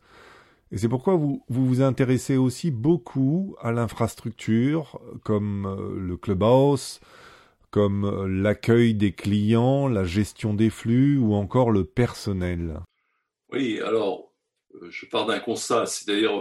Et 0.71 0.79
c'est 0.79 0.89
pourquoi 0.89 1.17
vous, 1.17 1.45
vous, 1.49 1.83
intéressez 1.83 2.37
aussi 2.37 2.71
beaucoup 2.71 3.57
à 3.61 3.73
l'infrastructure, 3.73 5.01
comme 5.25 5.67
euh, 5.67 5.99
le 5.99 6.17
clubhouse, 6.17 7.01
comme 7.71 8.05
euh, 8.05 8.29
l'accueil 8.29 8.95
des 8.95 9.13
clients, 9.13 9.89
la 9.89 10.05
gestion 10.05 10.55
des 10.55 10.71
flux 10.71 11.19
ou 11.19 11.35
encore 11.35 11.73
le 11.73 11.85
personnel. 11.85 12.81
Oui, 13.53 13.81
alors 13.81 14.33
euh, 14.77 14.91
je 14.91 15.07
pars 15.07 15.27
d'un 15.27 15.41
constat, 15.41 15.87
c'est-à-dire 15.87 16.33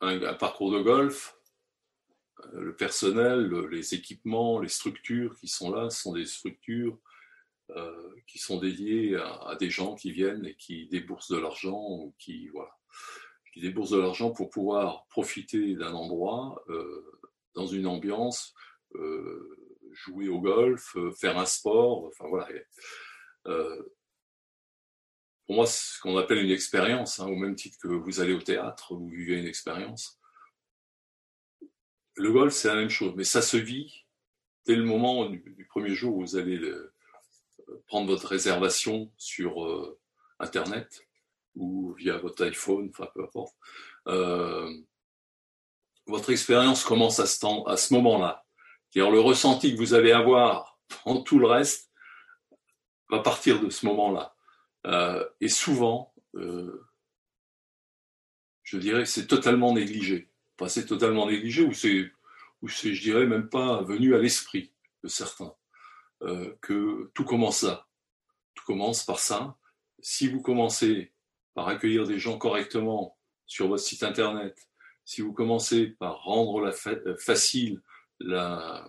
un, 0.00 0.34
parcours 0.34 0.72
de 0.72 0.80
golf, 0.80 1.36
le 2.52 2.74
personnel, 2.74 3.52
les 3.70 3.94
équipements, 3.94 4.60
les 4.60 4.68
structures 4.68 5.36
qui 5.36 5.48
sont 5.48 5.72
là 5.72 5.90
sont 5.90 6.14
des 6.14 6.24
structures 6.24 6.98
qui 8.26 8.38
sont 8.38 8.58
dédiées 8.58 9.16
à, 9.16 9.56
des 9.58 9.70
gens 9.70 9.94
qui 9.94 10.12
viennent 10.12 10.46
et 10.46 10.54
qui 10.56 10.88
déboursent 10.88 11.30
de 11.30 11.38
l'argent 11.38 11.78
ou 11.78 12.14
qui 12.18 12.48
voilà 12.48 12.72
qui 13.52 13.60
déboursent 13.60 13.90
de 13.90 13.98
l'argent 13.98 14.30
pour 14.30 14.50
pouvoir 14.50 15.06
profiter 15.08 15.74
d'un 15.74 15.92
endroit 15.92 16.62
euh, 16.68 17.20
dans 17.54 17.66
une 17.66 17.86
ambiance, 17.86 18.54
euh, 18.94 19.58
jouer 19.92 20.28
au 20.28 20.40
golf, 20.40 20.96
euh, 20.96 21.10
faire 21.12 21.36
un 21.38 21.46
sport, 21.46 22.04
enfin 22.04 22.28
voilà. 22.28 22.48
pour 25.46 25.56
moi, 25.56 25.66
ce 25.66 26.00
qu'on 26.00 26.16
appelle 26.16 26.44
une 26.44 26.50
expérience, 26.50 27.18
hein, 27.18 27.26
au 27.26 27.34
même 27.34 27.56
titre 27.56 27.76
que 27.82 27.88
vous 27.88 28.20
allez 28.20 28.34
au 28.34 28.42
théâtre, 28.42 28.94
vous 28.94 29.08
vivez 29.08 29.38
une 29.38 29.46
expérience. 29.46 30.20
Le 32.14 32.30
golf, 32.32 32.52
c'est 32.52 32.68
la 32.68 32.76
même 32.76 32.90
chose, 32.90 33.14
mais 33.16 33.24
ça 33.24 33.42
se 33.42 33.56
vit 33.56 34.06
dès 34.66 34.76
le 34.76 34.84
moment 34.84 35.28
du, 35.28 35.66
premier 35.68 35.94
jour 35.94 36.16
où 36.16 36.20
vous 36.20 36.36
allez 36.36 36.60
prendre 37.86 38.06
votre 38.06 38.28
réservation 38.28 39.10
sur 39.16 39.96
Internet 40.38 41.02
ou 41.54 41.92
via 41.94 42.16
votre 42.18 42.44
iPhone, 42.44 42.88
enfin 42.90 43.08
peu 43.14 43.22
importe. 43.22 43.54
Euh, 44.08 44.72
votre 46.06 46.30
expérience 46.30 46.84
commence 46.84 47.20
à 47.20 47.26
ce, 47.26 47.68
à 47.68 47.76
ce 47.76 47.94
moment-là. 47.94 48.44
le 48.94 49.20
ressenti 49.20 49.72
que 49.72 49.78
vous 49.78 49.94
allez 49.94 50.12
avoir 50.12 50.78
dans 51.06 51.22
tout 51.22 51.38
le 51.38 51.46
reste 51.46 51.90
va 53.08 53.20
partir 53.20 53.60
de 53.60 53.70
ce 53.70 53.86
moment-là. 53.86 54.34
Euh, 54.86 55.28
et 55.40 55.48
souvent, 55.48 56.14
euh, 56.36 56.86
je 58.62 58.78
dirais 58.78 59.02
que 59.02 59.08
c'est 59.08 59.26
totalement 59.26 59.74
négligé. 59.74 60.30
Enfin, 60.58 60.68
c'est 60.68 60.86
totalement 60.86 61.26
négligé 61.26 61.62
ou 61.62 61.72
c'est, 61.72 62.10
je 62.62 63.02
dirais, 63.02 63.26
même 63.26 63.48
pas 63.48 63.82
venu 63.82 64.14
à 64.14 64.18
l'esprit 64.18 64.72
de 65.02 65.08
certains. 65.08 65.54
Euh, 66.22 66.54
que 66.60 67.10
tout 67.14 67.24
commence 67.24 67.62
là. 67.62 67.86
Tout 68.54 68.64
commence 68.66 69.04
par 69.04 69.18
ça. 69.18 69.56
Si 70.00 70.28
vous 70.28 70.42
commencez 70.42 71.14
par 71.54 71.68
accueillir 71.68 72.06
des 72.06 72.18
gens 72.18 72.36
correctement 72.36 73.16
sur 73.46 73.68
votre 73.68 73.82
site 73.82 74.02
internet, 74.02 74.68
si 75.04 75.22
vous 75.22 75.32
commencez 75.32 75.86
par 75.86 76.22
rendre 76.22 76.70
euh, 76.86 77.16
facile 77.16 77.80
la, 78.18 78.86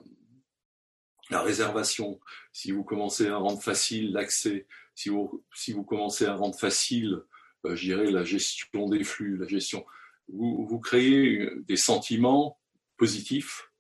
la 1.29 1.41
réservation, 1.41 2.19
si 2.51 2.73
vous 2.73 2.83
commencez 2.83 3.29
à 3.29 3.38
rendre 3.38 3.61
facile 3.61 4.11
l'accès, 4.11 4.67
si 4.93 5.07
vous, 5.07 5.41
si 5.53 5.71
vous 5.71 5.85
commencez 5.85 6.25
à 6.25 6.35
rendre 6.35 6.59
facile, 6.59 7.23
euh, 7.65 7.77
je 7.77 7.85
dirais, 7.85 8.11
la 8.11 8.25
gestion 8.25 8.89
des 8.89 9.05
flux, 9.05 9.38
la 9.38 9.47
gestion, 9.47 9.85
vous, 10.27 10.65
vous 10.65 10.79
créez 10.79 11.50
des 11.61 11.77
sentiments 11.77 12.59
positifs 12.97 13.71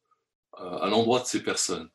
à 0.53 0.87
l'endroit 0.87 1.19
de 1.19 1.25
ces 1.25 1.43
personnes. 1.43 1.89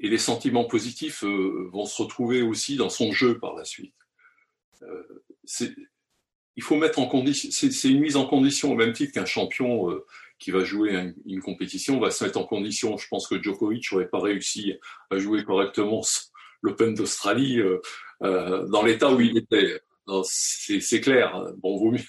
Et 0.00 0.08
les 0.08 0.18
sentiments 0.18 0.64
positifs 0.64 1.22
euh, 1.24 1.68
vont 1.72 1.84
se 1.84 2.02
retrouver 2.02 2.42
aussi 2.42 2.76
dans 2.76 2.88
son 2.88 3.12
jeu 3.12 3.38
par 3.38 3.54
la 3.54 3.64
suite. 3.64 3.94
Euh, 4.82 5.22
il 6.56 6.62
faut 6.62 6.76
mettre 6.76 6.98
en 6.98 7.06
condition, 7.06 7.48
c'est 7.52 7.88
une 7.88 8.00
mise 8.00 8.16
en 8.16 8.26
condition 8.26 8.72
au 8.72 8.74
même 8.74 8.92
titre 8.92 9.12
qu'un 9.12 9.24
champion 9.24 9.90
euh, 9.90 10.04
qui 10.38 10.50
va 10.50 10.64
jouer 10.64 11.12
une, 11.26 11.40
compétition 11.40 12.00
va 12.00 12.10
se 12.10 12.24
mettre 12.24 12.38
en 12.38 12.44
condition. 12.44 12.96
Je 12.96 13.06
pense 13.08 13.26
que 13.28 13.40
Djokovic 13.40 13.92
n'aurait 13.92 14.08
pas 14.08 14.20
réussi 14.20 14.74
à 15.10 15.18
jouer 15.18 15.44
correctement 15.44 16.02
l'Open 16.62 16.94
d'Australie 16.94 17.60
euh, 17.60 18.66
dans 18.68 18.82
l'état 18.82 19.12
où 19.12 19.20
il 19.20 19.36
était. 19.38 19.80
C'est 20.24 21.00
clair. 21.00 21.52
Bon, 21.58 21.78
vaut 21.78 21.92
mieux, 21.92 22.00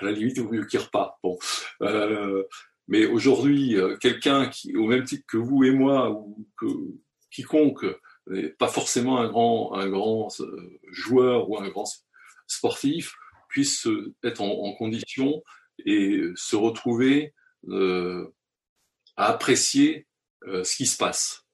à 0.00 0.04
la 0.04 0.12
limite, 0.12 0.38
vaut 0.38 0.50
mieux 0.50 0.66
qu'il 0.66 0.80
repart. 0.80 1.16
Bon. 1.22 1.38
mais 2.86 3.06
aujourd'hui, 3.06 3.76
quelqu'un 4.00 4.48
qui, 4.48 4.76
au 4.76 4.86
même 4.86 5.04
titre 5.04 5.24
que 5.26 5.38
vous 5.38 5.64
et 5.64 5.70
moi, 5.70 6.10
ou 6.10 6.46
que 6.58 6.66
quiconque, 7.30 7.86
pas 8.58 8.68
forcément 8.68 9.18
un 9.18 9.28
grand, 9.28 9.70
grand 9.88 10.28
joueur 10.90 11.48
ou 11.50 11.58
un 11.58 11.68
grand 11.68 11.86
sportif, 12.46 13.14
puisse 13.48 13.86
être 14.22 14.40
en, 14.40 14.72
condition 14.74 15.42
et 15.84 16.22
se 16.36 16.56
retrouver 16.56 17.34
euh, 17.68 18.26
à 19.16 19.26
apprécier 19.26 20.06
euh, 20.46 20.64
ce 20.64 20.76
qui 20.76 20.86
se 20.86 20.96
passe. 20.96 21.44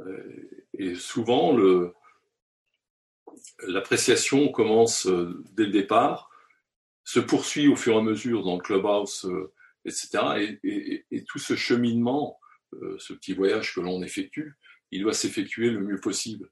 Euh, 0.00 0.66
et 0.74 0.94
souvent, 0.94 1.56
l'appréciation 3.66 4.48
commence 4.52 5.06
dès 5.52 5.64
le 5.64 5.72
départ, 5.72 6.30
se 7.04 7.20
poursuit 7.20 7.68
au 7.68 7.76
fur 7.76 7.94
et 7.94 7.98
à 7.98 8.02
mesure 8.02 8.44
dans 8.44 8.56
le 8.56 8.62
clubhouse, 8.62 9.28
etc. 9.84 10.58
Et, 10.62 11.04
et, 11.10 11.24
tout 11.24 11.38
ce 11.38 11.56
cheminement, 11.56 12.38
ce 12.98 13.12
petit 13.12 13.34
voyage 13.34 13.74
que 13.74 13.80
l'on 13.80 14.02
effectue, 14.02 14.56
il 14.94 15.02
doit 15.02 15.12
s'effectuer 15.12 15.70
le 15.70 15.80
mieux 15.80 16.00
possible 16.00 16.48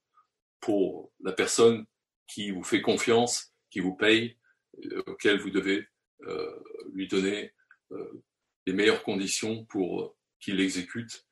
pour 0.59 1.13
la 1.23 1.31
personne 1.33 1.87
qui 2.27 2.51
vous 2.51 2.65
fait 2.65 2.83
confiance, 2.83 3.55
qui 3.71 3.79
vous 3.79 3.95
paye, 3.95 4.37
euh, 4.85 5.03
auquel 5.07 5.39
vous 5.39 5.51
devez 5.51 5.87
euh, 6.23 6.61
lui 6.93 7.07
donner 7.07 7.55
euh, 7.93 8.25
les 8.67 8.73
meilleures 8.73 9.05
conditions 9.05 9.65
pour 9.67 10.17
qu'il 10.41 10.61
exécute 10.61 11.27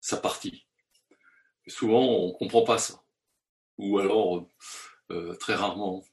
sa 0.00 0.18
partie. 0.18 0.66
souvent, 1.68 2.02
on 2.02 2.28
ne 2.28 2.32
comprend 2.32 2.64
pas 2.64 2.78
ça. 2.78 3.02
Ou 3.78 3.98
alors, 3.98 4.50
très 5.40 5.54
rarement. 5.54 6.04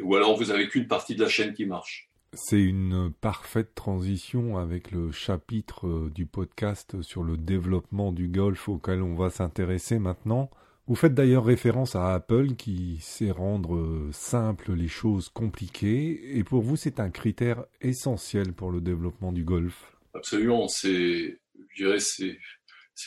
Ou 0.00 0.14
alors, 0.14 0.36
vous 0.36 0.46
n'avez 0.46 0.68
qu'une 0.68 0.86
partie 0.86 1.16
de 1.16 1.22
la 1.22 1.28
chaîne 1.28 1.54
qui 1.54 1.66
marche. 1.66 2.11
C'est 2.34 2.62
une 2.62 3.12
parfaite 3.12 3.74
transition 3.74 4.56
avec 4.56 4.90
le 4.90 5.12
chapitre 5.12 5.86
euh, 5.86 6.10
du 6.10 6.24
podcast 6.24 7.02
sur 7.02 7.22
le 7.22 7.36
développement 7.36 8.10
du 8.10 8.26
golf 8.26 8.70
auquel 8.70 9.02
on 9.02 9.14
va 9.14 9.28
s'intéresser 9.28 9.98
maintenant. 9.98 10.50
Vous 10.86 10.94
faites 10.94 11.12
d'ailleurs 11.12 11.44
référence 11.44 11.94
à 11.94 12.14
Apple 12.14 12.54
qui 12.54 12.96
sait 13.02 13.30
rendre 13.30 13.76
euh, 13.76 14.08
simples 14.12 14.72
les 14.72 14.88
choses 14.88 15.28
compliquées 15.28 16.38
et 16.38 16.42
pour 16.42 16.62
vous 16.62 16.76
c'est 16.76 17.00
un 17.00 17.10
critère 17.10 17.66
essentiel 17.82 18.54
pour 18.54 18.70
le 18.70 18.80
développement 18.80 19.32
du 19.32 19.44
golf. 19.44 19.94
Absolument, 20.14 20.68
c'est, 20.68 21.38
je 21.68 21.84
dirais, 21.84 22.00
c'est, 22.00 22.38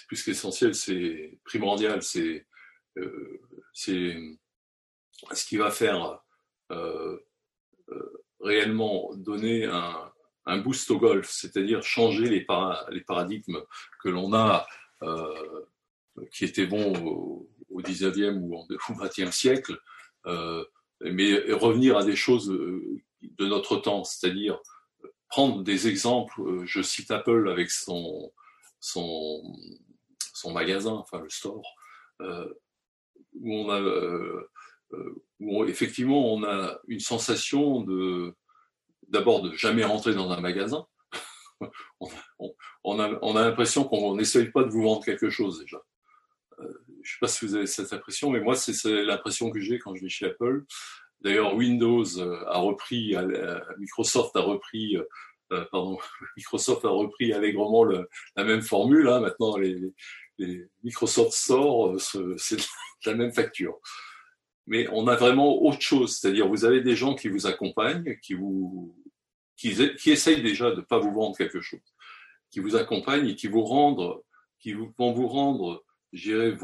plus 0.08 0.22
qu'essentiel, 0.22 0.76
c'est 0.76 1.40
primordial, 1.46 2.04
c'est, 2.04 2.46
euh, 2.98 3.42
c'est 3.74 4.16
ce 5.34 5.46
qui 5.46 5.58
va 5.58 5.72
faire 5.72 6.22
réellement 8.46 9.10
donner 9.16 9.66
un, 9.66 10.58
boost 10.60 10.92
au 10.92 11.00
golf, 11.00 11.28
c'est-à-dire 11.30 11.82
changer 11.82 12.30
les, 12.30 12.46
paradigmes 13.02 13.60
que 14.00 14.10
l'on 14.10 14.34
a, 14.34 14.68
euh, 15.02 15.66
qui 16.32 16.46
étaient 16.46 16.68
bons 16.68 16.94
au, 17.04 17.50
au 17.72 17.82
19e 17.82 18.38
ou 18.38 18.56
au 18.56 18.66
20e 18.68 19.32
siècle, 19.32 19.78
euh, 20.28 20.64
mais 21.02 21.52
revenir 21.52 21.98
à 21.98 22.06
des 22.06 22.16
choses 22.16 22.52
euh, 22.52 23.02
de 23.22 23.46
notre 23.48 23.78
temps, 23.78 24.04
c'est-à-dire 24.04 24.60
prendre 25.28 25.64
des 25.64 25.88
exemples. 25.88 26.64
Je 26.66 26.82
cite 26.84 27.10
Apple 27.10 27.50
avec 27.50 27.72
son, 27.72 28.32
magasin, 30.54 30.94
enfin 30.94 31.20
le 31.20 31.30
store, 31.30 31.66
où 32.20 33.54
on 33.54 33.70
a, 33.72 33.82
euh, 34.96 35.24
où 35.40 35.66
effectivement 35.66 36.34
on 36.34 36.44
a 36.44 36.80
une 36.88 37.00
sensation 37.00 37.82
de 37.82 38.34
d'abord 39.10 39.42
de 39.44 39.54
jamais 39.54 39.84
rentrer 39.84 40.14
dans 40.14 40.32
un 40.32 40.42
magasin. 40.42 40.86
on, 42.84 43.00
a, 43.00 43.20
on 43.22 43.34
l'impression 43.34 43.86
qu'on 43.86 44.16
n'essaye 44.16 44.52
pas 44.52 44.64
de 44.64 44.70
vous 44.70 44.84
vendre 44.84 45.06
quelque 45.06 45.30
chose 45.30 45.60
déjà. 45.60 45.78
je 46.60 46.64
ne 46.66 47.04
sais 47.04 47.18
pas 47.22 47.28
si 47.28 47.46
vous 47.46 47.56
avez 47.56 47.68
cette 47.68 47.94
impression, 47.94 48.30
mais 48.32 48.40
moi 48.40 48.56
c'est 48.56 49.04
l'impression 49.04 49.52
que 49.52 49.60
j'ai 49.60 49.80
quand 49.80 49.96
je 49.96 50.02
vais 50.02 50.10
chez 50.10 50.26
Apple. 50.26 50.66
D'ailleurs, 51.26 51.56
Windows 51.56 52.20
euh, 52.20 52.44
a 52.48 52.60
repris, 52.60 53.16
Microsoft 53.80 54.36
a 54.36 54.42
repris, 54.42 54.96
euh, 54.96 55.04
euh, 55.54 55.66
pardon, 55.72 55.98
Microsoft 56.38 56.86
a 56.86 56.90
repris 56.90 57.34
allègrement 57.34 57.84
la 57.84 58.44
même 58.44 58.62
formule. 58.62 59.08
Hein. 59.08 59.22
Maintenant, 59.22 59.58
les, 59.58 59.92
Microsoft 60.84 61.32
Store, 61.32 62.00
c'est 62.38 62.58
la 63.06 63.16
même 63.16 63.34
facture. 63.34 63.80
Mais 64.68 64.88
on 64.92 65.08
a 65.08 65.16
vraiment 65.16 65.62
autre 65.62 65.82
chose, 65.82 66.18
c'est-à-dire 66.18 66.48
vous 66.48 66.66
avez 66.66 66.82
des 66.82 66.96
gens 66.96 67.16
qui 67.16 67.28
vous 67.28 67.46
accompagnent, 67.46 68.18
qui 68.22 68.34
vous, 68.34 68.96
qui, 69.58 69.76
qui 69.98 70.12
essayent 70.12 70.42
déjà 70.42 70.72
de 70.72 70.78
ne 70.78 70.82
pas 70.82 71.00
vous 71.00 71.14
vendre 71.14 71.38
quelque 71.38 71.62
chose, 71.62 71.94
qui 72.50 72.60
vous 72.60 72.76
accompagnent 72.76 73.30
et 73.30 73.36
qui 73.36 73.48
vous 73.48 73.64
rendent, 73.64 74.22
qui 74.60 74.74
vont 74.74 75.14
vous 75.14 75.28
rendre, 75.28 75.86
je 76.14 76.56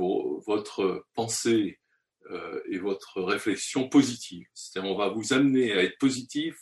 votre 0.46 1.06
pensée 1.14 1.80
euh, 2.30 2.62
et 2.70 2.78
votre 2.78 3.22
réflexion 3.22 3.90
positive. 3.90 4.48
C'est-à-dire, 4.54 4.92
on 4.92 4.98
va 4.98 5.10
vous 5.10 5.34
amener 5.34 5.74
à 5.74 5.84
être 5.84 5.98
positif 5.98 6.58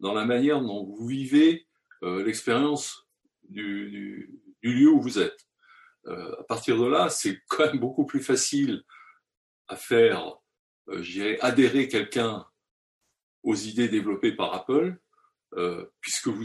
dans 0.00 0.12
la 0.12 0.24
manière 0.24 0.60
dont 0.60 0.84
vous 0.84 1.06
vivez 1.06 1.66
euh, 2.02 2.24
l'expérience 2.24 3.06
du, 3.48 3.90
du, 3.90 4.40
du, 4.62 4.74
lieu 4.74 4.88
où 4.90 5.00
vous 5.00 5.18
êtes. 5.18 5.46
Euh, 6.06 6.34
à 6.40 6.44
partir 6.44 6.76
de 6.76 6.86
là, 6.86 7.08
c'est 7.08 7.38
quand 7.48 7.66
même 7.66 7.78
beaucoup 7.78 8.04
plus 8.04 8.22
facile 8.22 8.82
à 9.68 9.76
faire, 9.76 10.36
euh, 10.88 11.02
je 11.02 11.40
adhérer 11.40 11.88
quelqu'un 11.88 12.46
aux 13.42 13.54
idées 13.54 13.88
développées 13.88 14.32
par 14.32 14.54
Apple, 14.54 14.96
euh, 15.54 15.84
puisque 16.00 16.28
vous 16.28 16.44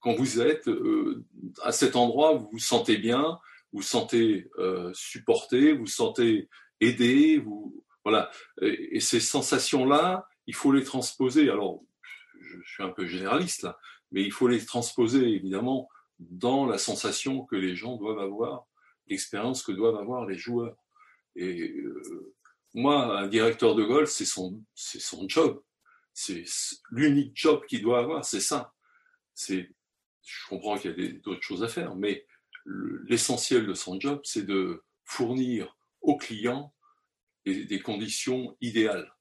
quand 0.00 0.14
vous 0.14 0.40
êtes 0.40 0.68
euh, 0.68 1.24
à 1.62 1.72
cet 1.72 1.96
endroit, 1.96 2.34
vous 2.34 2.48
vous 2.52 2.58
sentez 2.58 2.96
bien, 2.96 3.38
vous 3.72 3.80
vous 3.80 3.82
sentez 3.82 4.50
supporté, 4.92 5.72
vous 5.72 5.80
vous 5.80 5.86
sentez 5.86 6.48
aidé, 6.80 7.38
vous, 7.38 7.84
voilà. 8.04 8.30
Et, 8.60 9.00
ces 9.00 9.20
sensations-là, 9.20 10.26
il 10.46 10.54
faut 10.54 10.72
les 10.72 10.84
transposer. 10.84 11.48
Alors, 11.48 11.82
je, 12.40 12.58
suis 12.66 12.82
un 12.82 12.90
peu 12.90 13.06
généraliste 13.06 13.66
mais 14.12 14.22
il 14.22 14.30
faut 14.30 14.46
les 14.46 14.64
transposer 14.64 15.26
évidemment 15.26 15.88
dans 16.18 16.66
la 16.66 16.76
sensation 16.76 17.44
que 17.44 17.56
les 17.56 17.74
gens 17.74 17.96
doivent 17.96 18.18
avoir, 18.18 18.66
l'expérience 19.08 19.62
que 19.62 19.72
doivent 19.72 19.96
avoir 19.96 20.26
les 20.26 20.36
joueurs. 20.36 20.76
Et 21.34 21.74
moi, 22.74 23.18
un 23.18 23.26
directeur 23.28 23.74
de 23.74 23.84
golf, 23.84 24.10
c'est 24.10 24.24
son, 24.24 24.62
c'est 24.74 25.00
son 25.00 25.28
job. 25.28 25.62
C'est 26.14 26.44
l'unique 26.90 27.32
job 27.34 27.64
qu'il 27.66 27.82
doit 27.82 28.00
avoir, 28.00 28.24
c'est 28.24 28.40
ça. 28.40 28.72
C'est, 29.34 29.70
je 30.24 30.48
comprends 30.48 30.78
qu'il 30.78 30.98
y 30.98 31.06
a 31.06 31.12
d'autres 31.20 31.42
choses 31.42 31.62
à 31.62 31.68
faire, 31.68 31.94
mais 31.94 32.26
l'essentiel 32.64 33.66
de 33.66 33.74
son 33.74 33.98
job, 33.98 34.20
c'est 34.24 34.46
de 34.46 34.82
fournir 35.04 35.76
aux 36.00 36.16
clients 36.16 36.74
des, 37.44 37.80
conditions 37.80 38.56
idéales. 38.60 39.12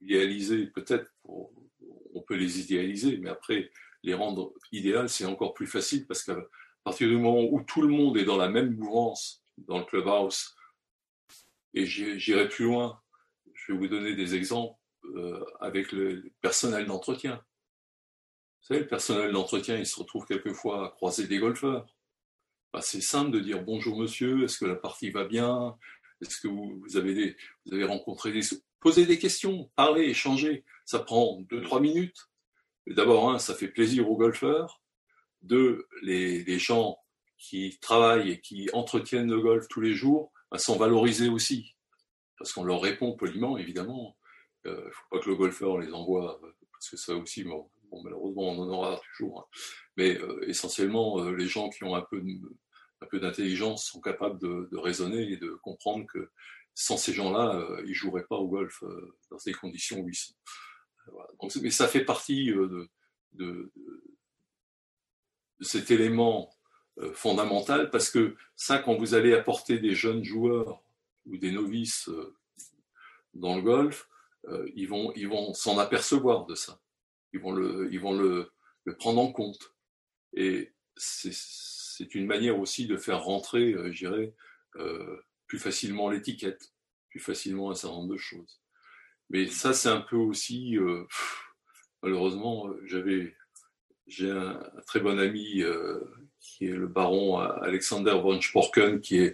Idéalisées, 0.00 0.66
peut-être, 0.66 1.10
on 1.24 2.22
peut 2.26 2.36
les 2.36 2.60
idéaliser, 2.60 3.16
mais 3.18 3.30
après, 3.30 3.70
les 4.02 4.14
rendre 4.14 4.52
idéales, 4.70 5.08
c'est 5.08 5.24
encore 5.24 5.54
plus 5.54 5.66
facile 5.66 6.06
parce 6.06 6.22
qu'à 6.22 6.36
partir 6.84 7.08
du 7.08 7.16
moment 7.16 7.42
où 7.50 7.62
tout 7.62 7.82
le 7.82 7.88
monde 7.88 8.16
est 8.18 8.24
dans 8.24 8.36
la 8.36 8.48
même 8.48 8.76
mouvance 8.76 9.42
dans 9.56 9.78
le 9.78 9.84
clubhouse, 9.84 10.54
et 11.74 11.86
j'irai 11.86 12.48
plus 12.48 12.64
loin, 12.64 13.00
je 13.52 13.72
vais 13.72 13.78
vous 13.78 13.88
donner 13.88 14.14
des 14.14 14.34
exemples 14.34 14.78
euh, 15.16 15.44
avec 15.60 15.92
le 15.92 16.32
personnel 16.40 16.86
d'entretien. 16.86 17.44
Vous 18.60 18.68
savez, 18.68 18.80
le 18.80 18.86
personnel 18.86 19.32
d'entretien, 19.32 19.76
il 19.76 19.86
se 19.86 19.98
retrouve 19.98 20.26
quelquefois 20.26 20.86
à 20.86 20.90
croiser 20.90 21.26
des 21.26 21.38
golfeurs. 21.38 21.86
Bah, 22.72 22.80
c'est 22.82 23.00
simple 23.00 23.30
de 23.30 23.40
dire 23.40 23.62
bonjour 23.62 24.00
monsieur, 24.00 24.44
est-ce 24.44 24.58
que 24.58 24.64
la 24.64 24.74
partie 24.74 25.10
va 25.10 25.24
bien? 25.24 25.76
Est-ce 26.20 26.40
que 26.40 26.48
vous, 26.48 26.82
avez 26.96 27.36
rencontré 27.84 28.32
des... 28.32 28.40
Posez 28.80 29.06
des 29.06 29.18
questions, 29.18 29.70
parlez, 29.76 30.04
échangez. 30.04 30.64
Ça 30.84 30.98
prend 30.98 31.40
deux, 31.42 31.62
trois 31.62 31.80
minutes. 31.80 32.28
D'abord, 32.86 33.30
un, 33.30 33.38
ça 33.38 33.54
fait 33.54 33.68
plaisir 33.68 34.10
aux 34.10 34.16
golfeurs. 34.16 34.82
Deux, 35.42 35.86
les, 36.02 36.58
gens 36.58 36.98
qui 37.38 37.78
travaillent 37.80 38.30
et 38.30 38.40
qui 38.40 38.68
entretiennent 38.72 39.30
le 39.30 39.40
golf 39.40 39.66
tous 39.68 39.80
les 39.80 39.94
jours 39.94 40.32
bah, 40.54 40.58
sont 40.58 40.76
valorisés 40.76 41.28
aussi. 41.28 41.74
Parce 42.38 42.52
qu'on 42.52 42.64
leur 42.64 42.80
répond 42.80 43.16
poliment, 43.16 43.56
évidemment. 43.56 44.16
Il 44.64 44.70
euh, 44.70 44.86
ne 44.86 44.90
faut 44.90 45.04
pas 45.10 45.18
que 45.20 45.30
le 45.30 45.36
golfeur 45.36 45.78
les 45.78 45.92
envoie, 45.92 46.40
parce 46.72 46.90
que 46.90 46.96
ça 46.96 47.14
aussi, 47.14 47.44
bon, 47.44 47.70
malheureusement, 48.02 48.50
on 48.50 48.62
en 48.62 48.68
aura 48.68 49.00
toujours. 49.10 49.40
Hein. 49.40 49.58
Mais 49.96 50.18
euh, 50.18 50.48
essentiellement, 50.48 51.20
euh, 51.20 51.32
les 51.32 51.46
gens 51.46 51.68
qui 51.68 51.84
ont 51.84 51.94
un 51.94 52.02
peu 52.02 52.20
de, 52.20 52.56
un 53.04 53.06
peu 53.06 53.20
d'intelligence 53.20 53.86
sont 53.86 54.00
capables 54.00 54.40
de, 54.40 54.76
raisonner 54.76 55.32
et 55.32 55.36
de 55.36 55.50
comprendre 55.62 56.06
que 56.06 56.30
sans 56.74 56.96
ces 56.96 57.12
gens-là, 57.12 57.54
euh, 57.54 57.82
ils 57.84 57.90
ne 57.90 57.94
joueraient 57.94 58.26
pas 58.26 58.36
au 58.36 58.48
golf 58.48 58.82
euh, 58.82 59.16
dans 59.30 59.38
ces 59.38 59.52
conditions 59.52 60.00
où 60.00 60.08
ils 60.08 60.14
sont. 60.14 60.34
mais 61.62 61.70
ça 61.70 61.86
fait 61.86 62.04
partie 62.04 62.50
euh, 62.50 62.88
de, 63.32 63.72
cet 65.60 65.90
élément 65.90 66.50
fondamental 67.12 67.90
parce 67.90 68.08
que 68.08 68.36
ça, 68.54 68.78
quand 68.78 68.96
vous 68.96 69.14
allez 69.14 69.34
apporter 69.34 69.78
des 69.78 69.94
jeunes 69.94 70.22
joueurs 70.22 70.82
ou 71.26 71.36
des 71.36 71.50
novices 71.50 72.08
dans 73.32 73.56
le 73.56 73.62
golf, 73.62 74.08
ils 74.74 74.86
vont, 74.86 75.12
ils 75.16 75.28
vont 75.28 75.54
s'en 75.54 75.78
apercevoir 75.78 76.46
de 76.46 76.54
ça. 76.54 76.80
Ils 77.32 77.40
vont 77.40 77.52
le, 77.52 77.88
ils 77.90 77.98
vont 77.98 78.12
le, 78.12 78.52
le 78.84 78.96
prendre 78.96 79.20
en 79.20 79.32
compte. 79.32 79.74
Et 80.34 80.72
c'est 80.96 82.14
une 82.14 82.26
manière 82.26 82.58
aussi 82.58 82.86
de 82.86 82.96
faire 82.96 83.22
rentrer, 83.22 83.72
euh, 83.72 83.92
je 83.92 84.06
dirais, 84.06 84.34
euh, 84.76 85.20
plus 85.46 85.58
facilement 85.58 86.10
l'étiquette, 86.10 86.72
plus 87.10 87.20
facilement 87.20 87.70
un 87.70 87.74
certain 87.74 87.96
nombre 87.96 88.12
de 88.12 88.18
choses. 88.18 88.60
Mais 89.30 89.46
ça, 89.46 89.72
c'est 89.72 89.88
un 89.88 90.00
peu 90.00 90.16
aussi, 90.16 90.76
euh, 90.76 91.04
malheureusement, 92.02 92.70
j'avais, 92.84 93.36
j'ai 94.06 94.30
un, 94.30 94.62
très 94.86 95.00
bon 95.00 95.18
ami 95.18 95.62
qui 96.44 96.66
est 96.66 96.76
le 96.76 96.86
baron 96.86 97.38
Alexander 97.38 98.18
von 98.22 98.40
Sporken, 98.40 99.00
qui 99.00 99.32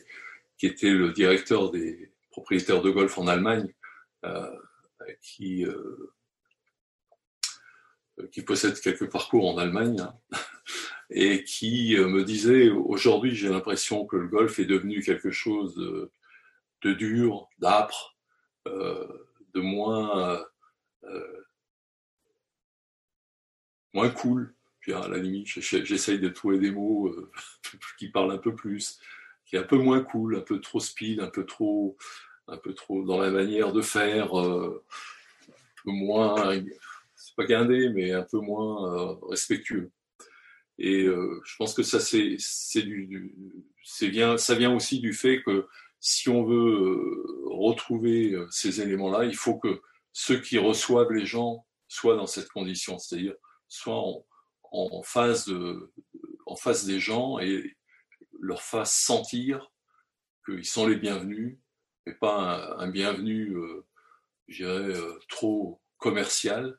était 0.63 0.91
le 0.91 1.13
directeur 1.13 1.71
des 1.71 2.13
propriétaires 2.31 2.83
de 2.83 2.91
golf 2.91 3.19
en 3.19 3.27
Allemagne, 3.27 3.69
qui 5.21 5.67
qui 8.33 8.43
possède 8.43 8.79
quelques 8.81 9.11
parcours 9.11 9.49
en 9.49 9.59
Allemagne. 9.59 10.01
Hein 10.01 10.15
et 11.11 11.43
qui 11.45 11.97
euh, 11.97 12.09
me 12.09 12.25
disait 12.25 12.71
aujourd'hui 12.71 13.35
j'ai 13.35 13.49
l'impression 13.49 14.07
que 14.07 14.17
le 14.17 14.29
golf 14.29 14.59
est 14.59 14.65
devenu 14.65 15.03
quelque 15.03 15.31
chose 15.31 15.75
de, 16.83 16.93
dur, 16.93 17.49
d'âpre, 17.59 18.17
euh, 18.69 19.29
de 19.55 19.61
moins 19.61 20.45
euh, 21.05 21.45
moins 23.93 24.11
cool. 24.11 24.55
À 24.89 25.09
la 25.09 25.19
limite, 25.19 25.47
j'essaye 25.47 26.19
de 26.19 26.29
trouver 26.29 26.59
des 26.59 26.71
mots 26.71 27.15
qui 27.99 28.09
parlent 28.09 28.33
un 28.33 28.39
peu 28.39 28.55
plus, 28.55 28.99
qui 29.45 29.57
est 29.57 29.59
un 29.59 29.65
peu 29.65 29.79
moins 29.79 30.01
cool, 30.01 30.37
un 30.37 30.41
peu 30.41 30.61
trop 30.61 30.81
speed, 30.81 31.21
un 31.21 31.29
peu 31.29 31.45
trop, 31.45 31.97
un 32.49 32.57
peu 32.57 32.75
trop 32.75 33.05
dans 33.05 33.19
la 33.19 33.31
manière 33.31 33.73
de 33.73 33.83
faire, 33.83 34.35
un 34.35 34.81
peu 35.85 35.91
moins, 35.91 36.55
c'est 37.15 37.37
pas 37.37 37.45
guindé, 37.45 37.91
mais 37.91 38.13
un 38.13 38.27
peu 38.31 38.39
moins 38.39 39.19
respectueux. 39.29 39.91
Et 40.81 41.03
euh, 41.05 41.41
je 41.45 41.57
pense 41.57 41.75
que 41.75 41.83
ça, 41.83 42.01
c'est, 42.01 42.37
c'est 42.39 42.89
c'est 43.85 44.09
bien, 44.09 44.39
ça 44.39 44.55
vient 44.55 44.75
aussi 44.75 44.99
du 44.99 45.13
fait 45.13 45.43
que 45.43 45.67
si 46.01 46.31
on 46.31 46.43
veut 46.43 46.57
euh, 46.57 47.25
retrouver 47.51 48.33
euh, 48.33 48.47
ces 48.51 48.81
éléments-là, 48.81 49.25
il 49.25 49.37
faut 49.37 49.59
que 49.59 49.83
ceux 50.15 50.41
qui 50.41 50.57
reçoivent 50.57 51.13
les 51.13 51.27
gens 51.27 51.67
soient 51.87 52.17
dans 52.17 52.27
cette 52.27 52.49
condition, 52.49 52.99
c'est-à-dire 52.99 53.35
soient 53.69 53.99
en, 53.99 54.25
en, 54.71 55.03
face 55.03 55.51
en 56.47 56.57
face 56.57 56.85
des 56.85 57.01
gens 57.01 57.39
et 57.39 57.77
leur 58.41 58.63
fassent 58.63 58.97
sentir 58.97 59.71
qu'ils 60.45 60.67
sont 60.67 60.87
les 60.87 60.97
bienvenus, 60.97 61.59
et 62.07 62.15
pas 62.15 62.75
un, 62.79 62.89
bienvenu, 62.89 63.57
euh, 63.57 63.87
je 64.49 64.65
dirais, 64.65 64.99
trop 65.29 65.81
commercial, 65.99 66.79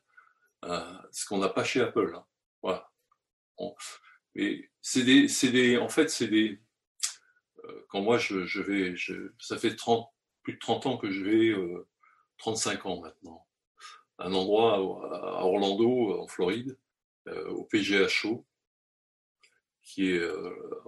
ce 0.62 1.26
qu'on 1.26 1.38
n'a 1.38 1.48
pas 1.48 1.64
chez 1.64 1.80
Apple. 1.80 2.12
Hein. 2.14 2.26
Voilà. 2.62 2.90
mais 4.34 4.70
c'est 4.80 5.04
des, 5.04 5.78
en 5.78 5.88
fait, 5.88 6.10
c'est 6.10 6.28
des. 6.28 6.60
Euh, 7.64 7.86
quand 7.88 8.02
moi 8.02 8.18
je, 8.18 8.60
vais, 8.60 8.94
ça 9.38 9.56
fait 9.56 9.76
30, 9.76 10.10
plus 10.42 10.54
de 10.54 10.58
30 10.58 10.86
ans 10.86 10.96
que 10.98 11.10
je 11.10 11.22
vais, 11.22 11.54
35 12.38 12.86
ans 12.86 13.00
maintenant, 13.00 13.46
un 14.18 14.34
endroit 14.34 14.74
à 14.74 15.44
Orlando, 15.44 16.20
en 16.20 16.26
Floride, 16.26 16.76
au 17.26 17.64
PGHO, 17.64 18.46
qui 19.82 20.10
est, 20.10 20.28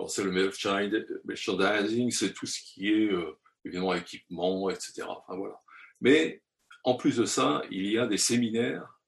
c'est 0.09 0.25
le 0.25 0.33
merchandising, 0.33 2.11
c'est 2.11 2.33
tout 2.33 2.47
ce 2.47 2.61
qui 2.61 2.89
est 2.89 3.11
évidemment 3.65 3.95
équipement, 3.95 4.71
etc. 4.71 5.03
Enfin 5.09 5.37
voilà. 5.37 5.61
Mais 6.01 6.43
en 6.85 6.95
plus 6.95 7.17
de 7.17 7.25
ça, 7.25 7.63
il 7.71 7.87
y 7.91 7.99
a 7.99 8.07
des 8.07 8.19
séminaires, 8.19 9.01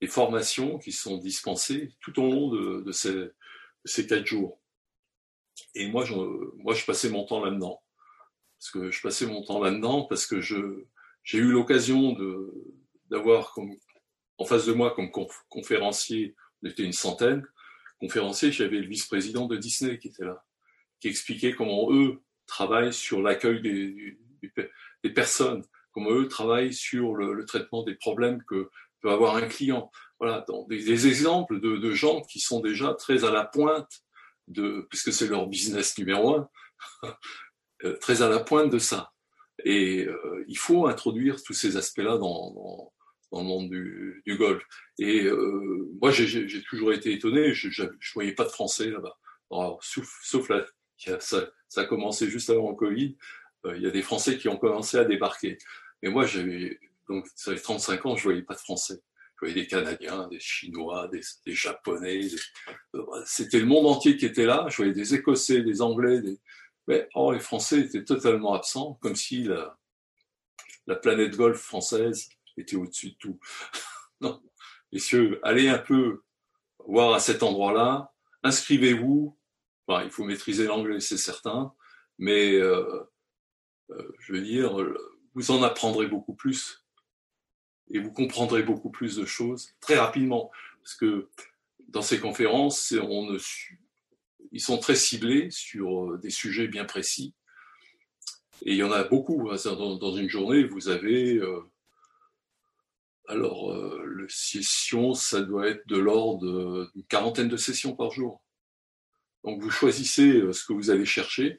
des 0.00 0.06
formations 0.06 0.78
qui 0.78 0.92
sont 0.92 1.18
dispensées 1.18 1.92
tout 2.00 2.18
au 2.20 2.30
long 2.30 2.48
de, 2.50 2.92
ces, 2.92 4.06
quatre 4.06 4.26
jours. 4.26 4.60
Et 5.74 5.88
moi, 5.88 6.04
je, 6.04 6.14
moi, 6.56 6.74
je 6.74 6.84
passais 6.84 7.10
mon 7.10 7.24
temps 7.24 7.44
là-dedans. 7.44 7.82
Parce 8.58 8.70
que 8.70 8.90
je 8.90 9.02
passais 9.02 9.26
mon 9.26 9.42
temps 9.44 9.62
là-dedans 9.62 10.04
parce 10.04 10.26
que 10.26 10.40
j'ai 10.40 11.38
eu 11.38 11.50
l'occasion 11.50 12.16
d'avoir 13.10 13.52
comme, 13.52 13.76
en 14.38 14.44
face 14.44 14.66
de 14.66 14.72
moi 14.72 14.94
comme 14.94 15.10
conférencier, 15.48 16.34
on 16.62 16.68
était 16.68 16.82
une 16.82 16.92
centaine, 16.92 17.46
conférencier, 18.00 18.52
j'avais 18.52 18.78
le 18.78 18.88
vice-président 18.88 19.46
de 19.46 19.56
Disney 19.56 19.98
qui 19.98 20.08
était 20.08 20.24
là, 20.24 20.44
qui 21.00 21.08
expliquait 21.08 21.54
comment 21.54 21.92
eux 21.92 22.22
travaillent 22.46 22.92
sur 22.92 23.22
l'accueil 23.22 23.60
des, 23.62 25.10
personnes, 25.10 25.64
comment 25.92 26.10
eux 26.10 26.28
travaillent 26.28 26.74
sur 26.74 27.14
le, 27.14 27.44
traitement 27.44 27.82
des 27.82 27.94
problèmes 27.94 28.42
que 28.48 28.70
peut 29.00 29.10
avoir 29.10 29.36
un 29.36 29.46
client. 29.46 29.90
Voilà, 30.18 30.44
donc 30.48 30.68
des, 30.68 31.06
exemples 31.06 31.60
de, 31.60 31.76
de, 31.76 31.90
gens 31.92 32.22
qui 32.22 32.40
sont 32.40 32.60
déjà 32.60 32.94
très 32.94 33.24
à 33.24 33.30
la 33.30 33.44
pointe 33.44 34.02
de, 34.48 34.86
puisque 34.90 35.12
c'est 35.12 35.28
leur 35.28 35.46
business 35.46 35.96
numéro 35.98 36.36
un, 36.36 36.48
euh, 37.84 37.96
très 37.98 38.22
à 38.22 38.28
la 38.28 38.40
pointe 38.40 38.70
de 38.70 38.78
ça. 38.78 39.12
Et 39.64 40.06
euh, 40.06 40.44
il 40.48 40.58
faut 40.58 40.86
introduire 40.86 41.42
tous 41.42 41.52
ces 41.52 41.76
aspects-là 41.76 42.18
dans, 42.18 42.52
dans, 42.52 42.93
dans, 43.34 43.42
le 43.42 43.46
monde 43.46 43.70
du, 43.70 44.36
golf. 44.38 44.62
Et 44.98 45.24
euh, 45.24 45.90
moi, 46.00 46.10
j'ai 46.10 46.62
toujours 46.62 46.92
été 46.92 47.12
étonné, 47.12 47.52
je 47.52 47.82
ne 47.82 47.88
voyais 48.14 48.32
pas 48.32 48.44
de 48.44 48.50
Français 48.50 48.90
là-bas, 48.90 49.16
sauf, 49.80 50.20
sauf 50.22 50.48
là, 50.48 50.64
ça, 51.20 51.50
ça, 51.68 51.80
a 51.80 51.84
commencé 51.84 52.28
juste 52.28 52.50
avant 52.50 52.70
le 52.70 52.76
Covid, 52.76 53.16
euh, 53.66 53.76
il 53.76 53.82
y 53.82 53.86
a 53.86 53.90
des 53.90 54.02
Français 54.02 54.38
qui 54.38 54.48
ont 54.48 54.56
commencé 54.56 54.96
à 54.96 55.04
débarquer. 55.04 55.58
Mais 56.02 56.10
moi, 56.10 56.26
j'avais 56.26 56.78
donc 57.08 57.26
ça 57.34 57.54
fait 57.54 57.60
35 57.60 58.06
ans, 58.06 58.16
je 58.16 58.22
voyais 58.24 58.42
pas 58.42 58.54
de 58.54 58.60
Français. 58.60 59.00
Je 59.34 59.40
voyais 59.40 59.54
des 59.54 59.66
Canadiens, 59.66 60.28
des 60.28 60.40
Chinois, 60.40 61.08
des, 61.08 61.20
Japonais. 61.52 62.20
Euh, 62.94 63.02
c'était 63.26 63.58
le 63.58 63.66
monde 63.66 63.86
entier 63.86 64.16
qui 64.16 64.26
était 64.26 64.46
là. 64.46 64.66
Je 64.70 64.76
voyais 64.76 64.92
des 64.92 65.14
Écossais, 65.14 65.62
des 65.62 65.82
Anglais. 65.82 66.20
Des... 66.20 66.38
Mais 66.86 67.08
oh, 67.14 67.32
les 67.32 67.40
Français 67.40 67.80
étaient 67.80 68.04
totalement 68.04 68.54
absents, 68.54 68.96
comme 69.02 69.16
si 69.16 69.48
la 70.86 70.96
planète 70.96 71.36
golf 71.36 71.60
française 71.60 72.28
était 72.56 72.76
au-dessus 72.76 73.10
de 73.10 73.16
tout. 73.16 73.38
non, 74.20 74.42
messieurs, 74.92 75.40
allez 75.42 75.68
un 75.68 75.78
peu 75.78 76.22
voir 76.86 77.14
à 77.14 77.20
cet 77.20 77.42
endroit-là. 77.42 78.12
Inscrivez-vous. 78.42 79.36
il 79.88 80.10
faut 80.10 80.24
maîtriser 80.24 80.66
l'anglais, 80.66 81.00
c'est 81.00 81.16
certain, 81.16 81.74
mais 82.18 82.54
euh, 82.54 83.02
euh, 83.90 84.12
je 84.18 84.32
veux 84.32 84.42
dire, 84.42 84.76
vous 85.34 85.50
en 85.50 85.62
apprendrez 85.62 86.06
beaucoup 86.06 86.34
plus 86.34 86.84
et 87.90 87.98
vous 87.98 88.12
comprendrez 88.12 88.62
beaucoup 88.62 88.90
plus 88.90 89.16
de 89.16 89.24
choses 89.24 89.70
très 89.80 89.96
rapidement. 89.96 90.50
Parce 90.82 90.94
que 90.94 91.28
dans 91.88 92.02
ces 92.02 92.20
conférences, 92.20 92.94
ils 94.52 94.60
sont 94.60 94.78
très 94.78 94.94
ciblés 94.94 95.50
sur 95.50 96.12
euh, 96.12 96.18
des 96.18 96.30
sujets 96.30 96.68
bien 96.68 96.84
précis. 96.84 97.34
Et 98.62 98.72
il 98.72 98.76
y 98.76 98.82
en 98.82 98.92
a 98.92 99.04
beaucoup. 99.04 99.50
Dans, 99.50 100.16
une 100.16 100.28
journée, 100.28 100.64
vous 100.64 100.88
avez. 100.88 101.40
Euh, 103.28 103.32
alors, 103.32 103.74
le 104.04 104.28
session, 104.28 105.14
ça 105.14 105.40
doit 105.40 105.68
être 105.68 105.86
de 105.86 105.98
l'ordre 105.98 106.90
d'une 106.94 107.04
quarantaine 107.04 107.48
de 107.48 107.56
sessions 107.56 107.96
par 107.96 108.10
jour. 108.10 108.42
Donc, 109.44 109.60
vous 109.62 109.70
choisissez 109.70 110.52
ce 110.52 110.64
que 110.64 110.72
vous 110.72 110.90
allez 110.90 111.04
chercher 111.04 111.58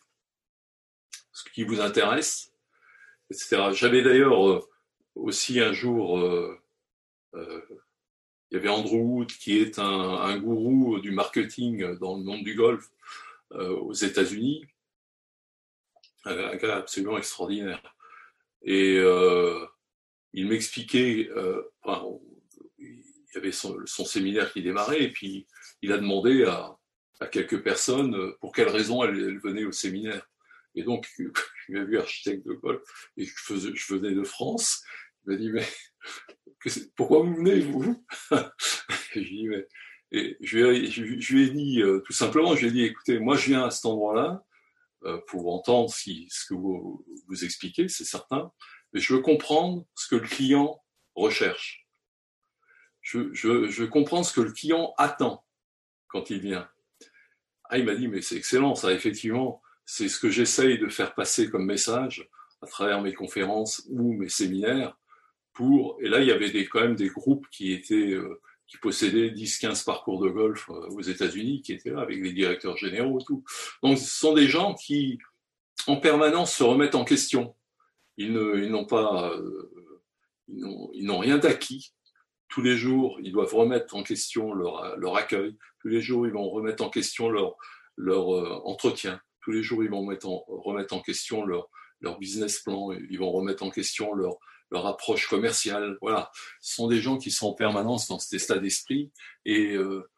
ce 1.36 1.44
qui 1.52 1.64
vous 1.64 1.82
intéresse, 1.82 2.54
etc. 3.30 3.72
J'avais 3.74 4.02
d'ailleurs 4.02 4.50
euh, 4.50 4.62
aussi 5.16 5.60
un 5.60 5.74
jour, 5.74 6.18
euh, 6.18 6.58
euh, 7.36 7.62
il 8.50 8.56
y 8.56 8.58
avait 8.58 8.70
Andrew 8.70 8.96
Wood 8.96 9.28
qui 9.28 9.58
est 9.60 9.78
un, 9.78 10.38
gourou 10.38 11.00
du 11.00 11.12
marketing 11.12 11.98
dans 12.00 12.18
le 12.18 12.24
monde 12.24 12.44
du 12.44 12.56
golf 12.56 12.90
aux 13.52 13.94
États-Unis, 13.94 14.66
un 16.26 16.56
gars 16.56 16.78
absolument 16.78 17.18
extraordinaire. 17.18 17.82
Et 18.62 18.98
il 20.36 20.48
m'expliquait, 20.48 21.30
il 22.80 23.04
y 23.34 23.38
avait 23.38 23.52
son, 23.52 23.86
séminaire 23.86 24.52
qui 24.52 24.62
démarrait, 24.62 25.04
et 25.04 25.12
puis 25.12 25.48
il 25.82 25.92
a 25.92 25.98
demandé 25.98 26.44
à, 26.44 26.78
quelques 27.32 27.64
personnes 27.64 28.34
pour 28.42 28.52
quelles 28.52 28.70
raisons 28.70 29.04
elles 29.04 29.40
venaient 29.40 29.64
au 29.64 29.72
séminaire. 29.72 30.28
Et 30.76 30.84
donc, 30.84 31.08
je 31.18 31.74
m'ai 31.74 31.86
vu 31.86 31.98
architecte 31.98 32.46
de 32.46 32.54
golf 32.54 32.82
et 33.18 33.26
je, 33.26 33.94
venais 33.94 34.14
de 34.14 34.24
France. 34.24 34.84
Il 35.26 35.32
m'a 35.32 35.38
dit, 35.38 35.52
mais 35.52 35.66
pourquoi 36.96 37.24
vous 37.24 37.36
venez, 37.36 37.62
vous? 37.62 38.06
Et 40.12 40.38
je, 40.42 40.58
lui 40.58 41.44
ai, 41.44 41.50
dit, 41.50 41.82
euh, 41.82 42.00
tout 42.06 42.14
simplement, 42.14 42.56
je 42.56 42.62
lui 42.62 42.68
ai 42.68 42.72
dit, 42.72 42.84
écoutez, 42.84 43.20
moi 43.20 43.36
je 43.36 43.48
viens 43.48 43.66
à 43.66 43.72
cet 43.72 43.86
endroit-là 43.86 44.44
euh, 45.06 45.20
pour 45.28 45.54
entendre 45.54 45.90
ce 45.90 46.46
que 46.48 46.54
vous, 46.54 47.06
vous 47.28 47.44
expliquez, 47.44 47.88
c'est 47.88 48.06
certain, 48.06 48.52
mais 48.94 49.00
je 49.00 49.14
veux 49.14 49.22
comprendre 49.22 49.86
ce 49.96 50.08
que 50.08 50.16
le 50.16 50.28
client 50.28 50.82
recherche. 51.16 51.88
Je, 53.02 53.34
je, 53.34 53.70
je 53.70 53.84
veux 53.84 53.90
comprendre 53.90 54.26
ce 54.26 54.34
que 54.34 54.42
le 54.42 54.52
client 54.52 54.94
attend 54.98 55.46
quand 56.08 56.30
il 56.30 56.40
vient. 56.40 56.70
Ah, 57.66 57.78
il 57.78 57.86
m'a 57.86 57.96
dit, 57.96 58.08
mais 58.08 58.22
c'est 58.22 58.36
excellent, 58.36 58.76
ça, 58.76 58.94
effectivement 58.94 59.62
c'est 59.86 60.10
ce 60.10 60.20
que 60.20 60.30
j'essaye 60.30 60.80
de 60.80 60.90
faire 60.90 61.14
passer 61.14 61.50
comme 61.50 61.66
message 61.66 62.28
à 62.62 62.68
travers 62.68 63.02
mes 63.02 63.14
conférences 63.14 63.84
ou 63.90 64.14
mes 64.14 64.30
séminaires. 64.30 64.98
Et 66.02 66.10
là, 66.10 66.20
il 66.20 66.28
y 66.28 66.32
avait 66.32 66.66
quand 66.66 66.82
même 66.82 66.96
des 66.96 67.08
groupes 67.08 67.48
qui 67.50 67.72
étaient, 67.72 68.12
euh, 68.12 68.42
qui 68.68 68.78
possédaient 68.78 69.30
10-15 69.30 69.86
parcours 69.86 70.20
de 70.20 70.30
golf 70.30 70.70
euh, 70.70 70.90
aux 70.90 71.02
États-Unis, 71.02 71.62
qui 71.62 71.72
étaient 71.72 71.92
là 71.92 72.02
avec 72.02 72.22
les 72.22 72.34
directeurs 72.34 72.76
généraux 72.76 73.22
tout. 73.22 73.46
Donc, 73.82 73.98
ce 73.98 74.06
sont 74.06 74.34
des 74.34 74.48
gens 74.48 74.74
qui, 74.74 75.18
en 75.88 75.98
permanence, 75.98 76.54
se 76.54 76.64
remettent 76.64 76.96
en 76.96 77.06
question. 77.06 77.55
Ils 78.18 78.32
n'ont 78.34 78.86
pas, 78.86 79.32
euh, 79.34 79.72
ils 80.48 81.06
n'ont 81.06 81.20
rien 81.20 81.38
d'acquis. 81.38 81.94
Tous 82.48 82.62
les 82.62 82.78
jours, 82.78 83.20
ils 83.22 83.32
doivent 83.32 83.54
remettre 83.54 83.96
en 83.96 84.04
question 84.04 84.54
leur, 84.54 84.98
leur 84.98 85.18
accueil. 85.18 85.58
Tous 85.82 85.90
les 85.90 86.02
jours, 86.02 86.26
ils 86.28 86.34
vont 86.34 86.50
remettre 86.50 86.84
en 86.84 86.90
question 86.90 87.30
leur, 87.30 87.56
leur 87.98 88.28
entretien 88.66 89.20
tous 89.46 89.52
les 89.52 89.62
jours, 89.62 89.84
ils 89.84 89.92
vont 89.92 90.04
remettre 90.04 90.96
en 90.96 91.02
question 91.02 91.46
leur, 91.46 91.70
leur 92.02 92.18
business 92.18 92.62
plan, 92.62 92.92
ils 92.92 93.20
vont 93.20 93.32
remettre 93.32 93.62
en 93.62 93.70
question 93.70 94.16
leur, 94.16 94.38
leur 94.72 94.88
approche 94.88 95.30
commerciale. 95.30 96.00
Voilà, 96.02 96.32
ce 96.62 96.76
sont 96.76 96.88
des 96.88 97.00
gens 97.00 97.20
qui 97.20 97.30
sont 97.30 97.50
en 97.50 97.54
permanence 97.54 98.08
dans 98.08 98.18
cet 98.18 98.42
état 98.42 98.58
d'esprit. 98.58 99.12
Et 99.46 99.76
euh, 99.76 100.10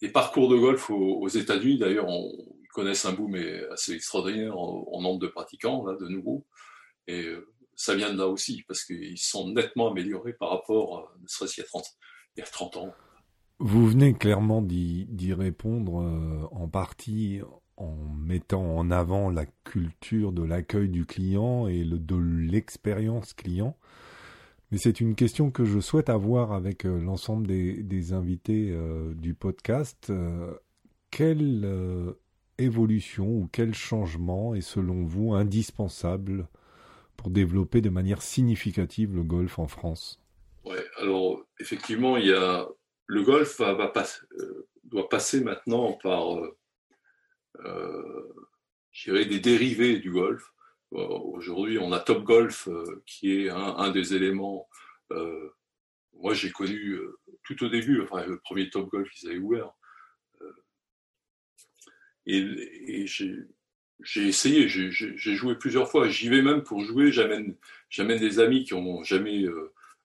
les 0.00 0.10
parcours 0.10 0.48
de 0.48 0.56
golf 0.56 0.90
aux, 0.90 1.28
États-Unis, 1.28 1.78
d'ailleurs, 1.78 2.08
on 2.08 2.32
connaissent 2.72 3.04
un 3.04 3.12
boom 3.12 3.36
assez 3.72 3.92
extraordinaire 3.92 4.58
en, 4.58 5.00
nombre 5.00 5.20
de 5.20 5.28
pratiquants, 5.28 5.84
de 5.84 6.08
nouveau. 6.08 6.46
Et 7.06 7.24
euh, 7.24 7.48
ça 7.74 7.94
vient 7.94 8.12
de 8.12 8.18
là 8.18 8.28
aussi, 8.28 8.62
parce 8.68 8.84
qu'ils 8.84 9.18
sont 9.18 9.52
nettement 9.52 9.90
améliorés 9.90 10.34
par 10.34 10.50
rapport, 10.50 11.12
ne 11.20 11.26
serait-ce 11.26 11.54
qu'il 11.54 11.62
y 11.62 11.66
a 11.66 11.68
30, 11.68 11.84
il 12.36 12.40
y 12.40 12.42
a 12.42 12.46
30 12.46 12.76
ans. 12.76 12.94
Vous 13.62 13.86
venez 13.86 14.14
clairement 14.14 14.62
d'y 14.62 15.34
répondre 15.34 16.00
euh, 16.00 16.48
en 16.50 16.66
partie 16.66 17.40
en 17.76 17.94
mettant 18.18 18.76
en 18.76 18.90
avant 18.90 19.28
la 19.28 19.44
culture 19.64 20.32
de 20.32 20.42
l'accueil 20.42 20.88
du 20.88 21.04
client 21.04 21.68
et 21.68 21.84
de 21.84 22.16
l'expérience 22.16 23.34
client. 23.34 23.76
Mais 24.70 24.78
c'est 24.78 25.00
une 25.00 25.14
question 25.14 25.50
que 25.50 25.64
je 25.64 25.78
souhaite 25.78 26.08
avoir 26.08 26.52
avec 26.52 26.86
euh, 26.86 27.00
l'ensemble 27.00 27.46
des, 27.46 28.12
invités 28.14 28.70
euh, 28.70 29.12
du 29.14 29.34
podcast. 29.34 30.10
quelle 31.10 32.14
ou 32.68 33.48
quel 33.52 33.74
changement 33.74 34.54
est 34.54 34.60
selon 34.60 35.04
vous 35.04 35.34
indispensable 35.34 36.48
pour 37.16 37.30
développer 37.30 37.80
de 37.80 37.90
manière 37.90 38.22
significative 38.22 39.14
le 39.14 39.22
golf 39.22 39.58
en 39.58 39.66
France? 39.66 40.20
Alors 40.98 41.44
effectivement, 41.58 42.16
il 42.16 42.26
y 42.26 42.32
a 42.32 42.66
le 43.06 43.22
golf 43.22 43.60
euh, 43.60 44.68
doit 44.84 45.08
passer 45.08 45.42
maintenant 45.42 45.94
par, 46.02 46.38
euh, 46.38 46.56
euh 47.64 48.26
des 49.06 49.40
dérivés 49.40 49.98
du 49.98 50.10
golf. 50.10 50.42
Aujourd'hui, 50.90 51.78
on 51.78 51.92
a 51.92 52.00
Top 52.00 52.24
Golf 52.24 52.68
qui 53.06 53.44
est 53.44 53.48
un, 53.48 53.90
des 53.90 54.14
éléments. 54.14 54.68
moi, 56.14 56.34
j'ai 56.34 56.50
connu 56.50 56.98
tout 57.44 57.64
au 57.64 57.68
début, 57.68 58.02
enfin, 58.02 58.26
le 58.26 58.40
premier 58.40 58.68
Top 58.68 58.90
Golf 58.90 59.08
qu'ils 59.10 59.28
avaient 59.28 59.38
ouvert. 59.38 59.72
Et, 62.26 63.06
j'ai 64.02 64.28
essayé, 64.28 64.68
j'ai 64.68 65.34
joué 65.34 65.56
plusieurs 65.56 65.90
fois. 65.90 66.08
J'y 66.08 66.28
vais 66.28 66.42
même 66.42 66.62
pour 66.62 66.82
jouer. 66.82 67.12
J'amène 67.12 67.56
des 67.98 68.38
amis 68.38 68.64
qui 68.64 68.74
n'ont 68.74 69.02
jamais 69.04 69.44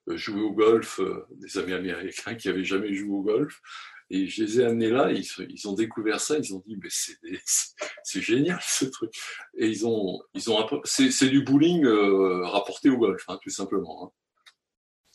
joué 0.08 0.40
au 0.42 0.52
golf, 0.52 1.00
des 1.30 1.58
amis 1.58 1.72
américains 1.72 2.34
qui 2.34 2.48
n'avaient 2.48 2.64
jamais 2.64 2.92
joué 2.94 3.10
au 3.10 3.22
golf. 3.22 3.60
Et 4.08 4.28
je 4.28 4.44
les 4.44 4.60
ai 4.60 4.64
amenés 4.64 4.90
là, 4.90 5.10
ils, 5.10 5.26
ils 5.48 5.68
ont 5.68 5.72
découvert 5.72 6.20
ça, 6.20 6.38
ils 6.38 6.54
ont 6.54 6.62
dit, 6.64 6.76
mais 6.80 6.88
c'est 6.90 8.20
génial 8.20 8.60
ce 8.62 8.84
truc. 8.84 9.12
Et 9.56 9.66
ils 9.66 9.86
ont, 9.86 10.22
ils 10.34 10.50
ont 10.50 10.64
c'est 10.84 11.28
du 11.28 11.42
bowling 11.42 11.84
euh, 11.84 12.44
rapporté 12.44 12.88
au 12.88 12.98
golf, 12.98 13.24
hein, 13.28 13.38
tout 13.42 13.50
simplement. 13.50 14.04
Hein. 14.04 14.10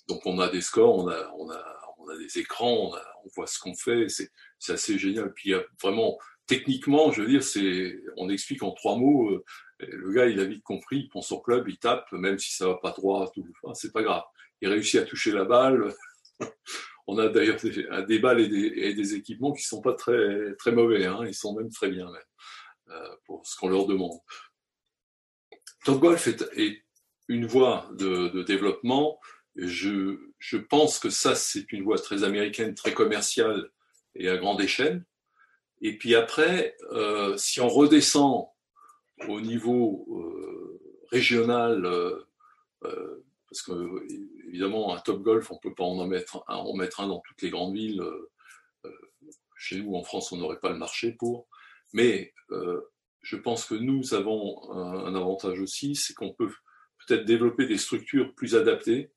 Donc 0.09 0.25
on 0.25 0.39
a 0.39 0.49
des 0.49 0.59
scores, 0.59 0.97
on 0.97 1.07
a, 1.07 1.31
on 1.37 1.49
a, 1.49 1.63
on 1.99 2.09
a 2.09 2.17
des 2.17 2.39
écrans, 2.39 2.89
on, 2.89 2.93
a, 2.93 3.01
on 3.23 3.29
voit 3.33 3.47
ce 3.47 3.59
qu'on 3.59 3.75
fait, 3.75 4.07
c'est 4.09 4.73
assez 4.73 4.97
génial. 4.99 5.33
Puis 5.33 5.49
il 5.49 5.51
y 5.53 5.55
a 5.55 5.63
vraiment, 5.81 6.17
techniquement, 6.51 7.13
je 7.13 7.21
veux 7.21 7.29
dire, 7.29 7.43
c'est, 7.43 7.97
on 8.17 8.27
explique 8.27 8.61
en 8.61 8.71
trois 8.71 8.97
mots. 8.97 9.29
Euh, 9.29 9.43
le 9.79 10.11
gars, 10.11 10.25
il 10.25 10.37
a 10.41 10.43
vite 10.43 10.63
compris, 10.63 10.97
il 10.97 11.07
prend 11.07 11.21
son 11.21 11.39
club, 11.39 11.69
il 11.69 11.77
tape, 11.77 12.11
même 12.11 12.37
si 12.37 12.53
ça 12.53 12.67
va 12.67 12.75
pas 12.75 12.91
droit, 12.91 13.31
tout, 13.33 13.47
enfin, 13.63 13.73
c'est 13.73 13.93
pas 13.93 14.03
grave. 14.03 14.23
Il 14.59 14.67
réussit 14.67 14.99
à 14.99 15.05
toucher 15.05 15.31
la 15.31 15.45
balle. 15.45 15.93
On 17.07 17.17
a 17.17 17.29
d'ailleurs 17.29 17.57
des, 18.05 18.19
balles 18.19 18.41
et 18.41 18.93
des, 18.93 19.15
équipements 19.15 19.53
qui 19.53 19.63
sont 19.63 19.81
pas 19.81 19.93
très, 19.93 20.53
très 20.57 20.71
mauvais, 20.73 21.05
hein. 21.05 21.21
ils 21.25 21.33
sont 21.33 21.55
même 21.55 21.69
très 21.69 21.89
bien 21.89 22.07
euh, 22.89 23.15
pour 23.25 23.45
ce 23.47 23.55
qu'on 23.55 23.69
leur 23.69 23.85
demande. 23.85 24.19
Top 25.85 25.99
Golf 25.99 26.27
est, 26.27 26.83
une 27.27 27.45
voie 27.45 27.89
de, 27.93 28.43
développement. 28.43 29.19
Je, 29.55 30.17
je, 30.37 30.57
pense 30.57 30.99
que 30.99 31.09
ça, 31.09 31.33
c'est 31.33 31.71
une 31.71 31.83
voie 31.83 31.97
très 31.97 32.23
américaine, 32.23 32.75
très 32.75 32.93
commerciale 32.93 33.69
et 34.15 34.29
à 34.29 34.37
grande 34.37 34.61
échelle. 34.61 35.05
Et 35.81 35.97
puis 35.97 36.15
après, 36.15 36.75
euh, 36.91 37.35
si 37.37 37.59
on 37.59 37.67
redescend 37.67 38.47
au 39.27 39.41
niveau 39.41 40.05
euh, 40.09 40.79
régional, 41.11 41.87
parce 42.81 43.63
que 43.63 44.07
évidemment, 44.47 44.95
un 44.95 44.99
top 44.99 45.21
golf, 45.21 45.51
on 45.51 45.55
ne 45.55 45.59
peut 45.59 45.73
pas 45.73 45.83
en 45.83 46.05
mettre 46.07 46.43
un, 46.47 46.55
en 46.55 46.73
mettre 46.73 46.99
un 46.99 47.07
dans 47.07 47.19
toutes 47.19 47.41
les 47.41 47.49
grandes 47.49 47.73
villes. 47.73 48.01
Euh, 48.01 48.31
euh, 48.85 48.91
chez 49.57 49.81
nous, 49.81 49.95
en 49.95 50.03
France, 50.03 50.31
on 50.31 50.37
n'aurait 50.37 50.59
pas 50.59 50.71
le 50.71 50.77
marché 50.77 51.11
pour. 51.11 51.47
Mais 51.93 52.33
euh, 52.51 52.81
je 53.21 53.35
pense 53.35 53.65
que 53.65 53.75
nous 53.75 54.13
avons 54.13 54.71
un, 54.71 55.15
avantage 55.15 55.59
aussi, 55.59 55.95
c'est 55.95 56.13
qu'on 56.13 56.33
peut 56.33 56.51
peut-être 57.05 57.25
développer 57.25 57.65
des 57.65 57.77
structures 57.77 58.33
plus 58.35 58.55
adaptées. 58.55 59.11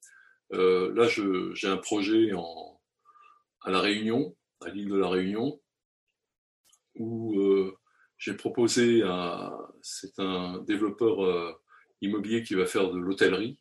là, 0.50 1.09
j'ai 1.09 1.68
un 1.68 1.77
projet 1.79 2.31
à 3.62 3.70
La 3.70 3.81
Réunion, 3.81 4.37
à 4.61 4.68
l'île 4.68 4.88
de 4.88 4.96
La 4.96 5.09
Réunion, 5.09 5.61
où 6.97 7.37
j'ai 8.19 8.35
proposé 8.35 9.03
à. 9.03 9.57
C'est 9.83 10.19
un 10.19 10.59
développeur 10.67 11.61
immobilier 12.01 12.43
qui 12.43 12.55
va 12.55 12.67
faire 12.67 12.91
de 12.91 12.99
l'hôtellerie 12.99 13.59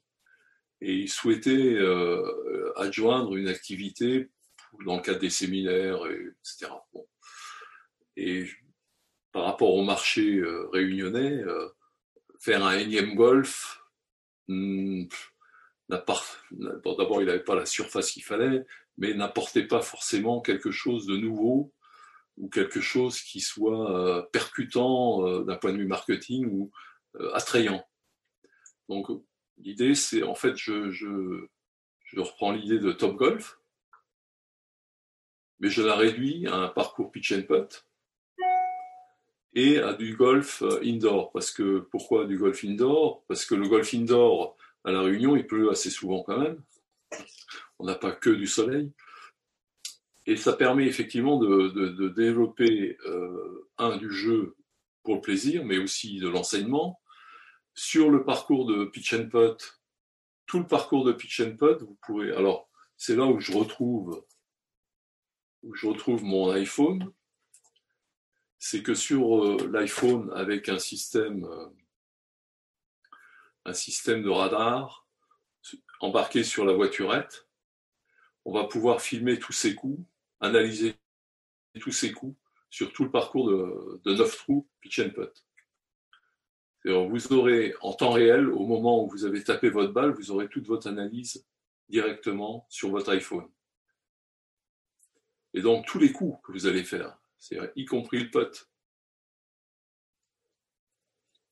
et 0.84 0.94
il 0.94 1.10
souhaitait 1.10 1.76
euh, 1.76 2.74
adjoindre 2.76 3.38
une 3.38 3.48
activité 3.48 4.30
dans 4.86 4.98
le 4.98 5.02
cadre 5.02 5.20
des 5.20 5.30
séminaires, 5.30 6.06
etc. 6.06 6.72
Et 8.18 8.46
par 9.32 9.46
rapport 9.46 9.74
au 9.74 9.84
marché 9.84 10.40
euh, 10.40 10.68
réunionnais, 10.74 11.42
euh, 11.42 11.70
faire 12.38 12.66
un 12.66 12.78
énième 12.78 13.16
golf, 13.16 13.82
hmm, 14.50 15.06
d'abord 15.88 16.26
il 16.52 17.26
n'avait 17.26 17.44
pas 17.44 17.56
la 17.56 17.66
surface 17.66 18.12
qu'il 18.12 18.24
fallait, 18.24 18.66
mais 18.98 19.14
n'apportait 19.14 19.68
pas 19.68 19.82
forcément 19.82 20.42
quelque 20.42 20.72
chose 20.72 21.06
de 21.08 21.16
nouveau 21.16 21.74
ou 22.38 22.50
quelque 22.50 22.82
chose 22.82 23.22
qui 23.22 23.42
soit 23.42 24.30
percutant 24.32 25.42
d'un 25.44 25.56
point 25.56 25.72
de 25.72 25.78
vue 25.78 25.88
marketing 25.88 26.46
ou 26.48 26.72
attrayant. 27.34 27.86
Donc 28.90 29.10
L'idée, 29.58 29.96
c'est 29.96 30.24
en 30.24 30.36
fait, 30.36 30.56
je, 30.56 30.90
je, 30.92 31.48
reprends 32.18 32.52
l'idée 32.52 32.80
de 32.80 32.92
Top 32.92 33.16
Golf, 33.16 33.60
mais 35.60 35.70
je 35.70 35.82
la 35.82 35.96
réduis 35.96 36.48
à 36.48 36.56
un 36.56 36.68
parcours 36.70 37.12
pitch 37.12 37.32
and 37.32 37.44
putt 37.44 37.88
et 39.56 39.80
à 39.80 39.94
du 39.94 40.16
golf 40.16 40.62
euh, 40.64 40.80
indoor. 40.84 41.32
Parce 41.32 41.52
que 41.52 41.80
pourquoi 41.92 42.26
du 42.26 42.38
golf 42.38 42.64
indoor? 42.64 43.24
Parce 43.28 43.46
que 43.46 43.56
le 43.56 43.68
golf 43.68 43.94
indoor 43.94 44.58
à 44.84 44.92
la 44.92 45.02
Réunion, 45.02 45.36
il 45.36 45.46
pleut 45.46 45.70
assez 45.70 45.90
souvent 45.90 46.24
quand 46.24 46.40
même. 46.40 46.62
On 47.80 47.86
n'a 47.86 47.96
pas 47.96 48.12
que 48.12 48.32
du 48.32 48.48
soleil. 48.48 48.92
Et 50.26 50.38
ça 50.38 50.54
permet 50.54 50.86
effectivement 50.86 51.38
de, 51.38 52.08
développer 52.10 52.98
euh, 53.06 53.70
un 53.78 53.98
du 53.98 54.12
jeu 54.12 54.56
pour 55.04 55.16
le 55.16 55.22
plaisir, 55.22 55.66
mais 55.66 55.78
aussi 55.78 56.20
de 56.20 56.30
l'enseignement, 56.30 57.02
sur 57.74 58.10
le 58.10 58.24
parcours 58.24 58.66
de 58.66 58.86
Pitch 58.86 59.14
and 59.14 59.28
Putt, 59.30 59.82
tout 60.46 60.60
le 60.60 60.68
parcours 60.68 61.04
de 61.04 61.12
Pitch 61.12 61.42
and 61.42 61.58
Putt, 61.58 61.82
vous 61.82 61.98
pourrez. 62.06 62.32
Alors, 62.32 62.70
c'est 62.96 63.16
là 63.16 63.26
où 63.26 63.40
je 63.40 63.52
retrouve 63.52 64.24
où 65.64 65.74
je 65.74 65.88
retrouve 65.88 66.24
mon 66.24 66.52
iPhone. 66.52 67.12
C'est 68.60 68.84
que 68.84 68.94
sur 68.94 69.44
euh, 69.44 69.70
l'iPhone, 69.72 70.32
avec 70.36 70.70
un 70.70 70.80
système, 70.80 71.46
euh, 71.46 71.68
un 73.66 73.74
système 73.74 74.22
de 74.22 74.30
radar 74.30 75.08
embarqué 76.00 76.44
sur 76.44 76.66
la 76.66 76.74
voiturette, 76.74 77.48
on 78.46 78.54
va 78.54 78.66
pouvoir 78.66 79.02
filmer 79.02 79.40
tous 79.40 79.54
ces 79.54 79.74
coups, 79.74 80.06
analyser 80.44 80.96
tous 81.80 81.92
ces 81.92 82.12
coups 82.12 82.38
sur 82.70 82.94
tout 82.94 83.04
le 83.04 83.12
parcours 83.12 83.50
de, 83.50 84.02
de 84.04 84.16
9 84.16 84.38
trous 84.38 84.68
pitch 84.82 85.00
and 85.00 85.10
putt 85.10 85.44
vous 86.86 87.34
aurez 87.34 87.74
en 87.82 87.94
temps 87.94 88.12
réel, 88.12 88.50
au 88.50 88.66
moment 88.66 89.04
où 89.04 89.10
vous 89.10 89.26
avez 89.26 89.44
tapé 89.44 89.70
votre 89.70 89.94
balle, 89.94 90.12
vous 90.12 90.32
aurez 90.32 90.50
toute 90.50 90.68
votre 90.68 90.88
analyse 90.88 91.46
directement 91.90 92.66
sur 92.70 92.90
votre 92.90 93.12
iPhone. 93.12 93.48
Et 95.54 95.62
donc 95.62 95.86
tous 95.86 96.00
les 96.00 96.12
coups 96.12 96.38
que 96.44 96.52
vous 96.52 96.66
allez 96.66 96.84
faire, 96.84 97.18
y 97.76 97.86
compris 97.86 98.20
le 98.24 98.32
putt. 98.32 98.70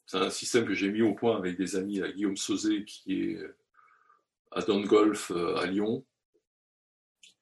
C'est 0.06 0.18
un 0.18 0.30
système 0.30 0.66
que 0.66 0.74
j'ai 0.74 0.92
mis 0.92 1.02
au 1.02 1.14
point 1.14 1.38
avec 1.38 1.58
des 1.58 1.78
amis, 1.78 2.02
à 2.02 2.12
Guillaume 2.12 2.36
Sauzé 2.36 2.84
qui 2.84 3.22
est 3.22 3.40
à 4.52 4.62
Don 4.62 4.82
Golf 4.82 5.32
euh, 5.32 5.56
à 5.56 5.68
Lyon. 5.68 6.06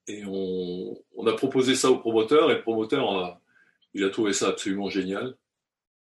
Et 0.09 0.23
on, 0.25 1.27
a 1.27 1.33
proposé 1.33 1.75
ça 1.75 1.91
au 1.91 1.99
promoteur 1.99 2.49
et 2.49 2.55
le 2.55 2.61
promoteur, 2.63 3.39
il 3.93 4.03
a 4.03 4.09
trouvé 4.09 4.33
ça 4.33 4.47
absolument 4.47 4.89
génial. 4.89 5.37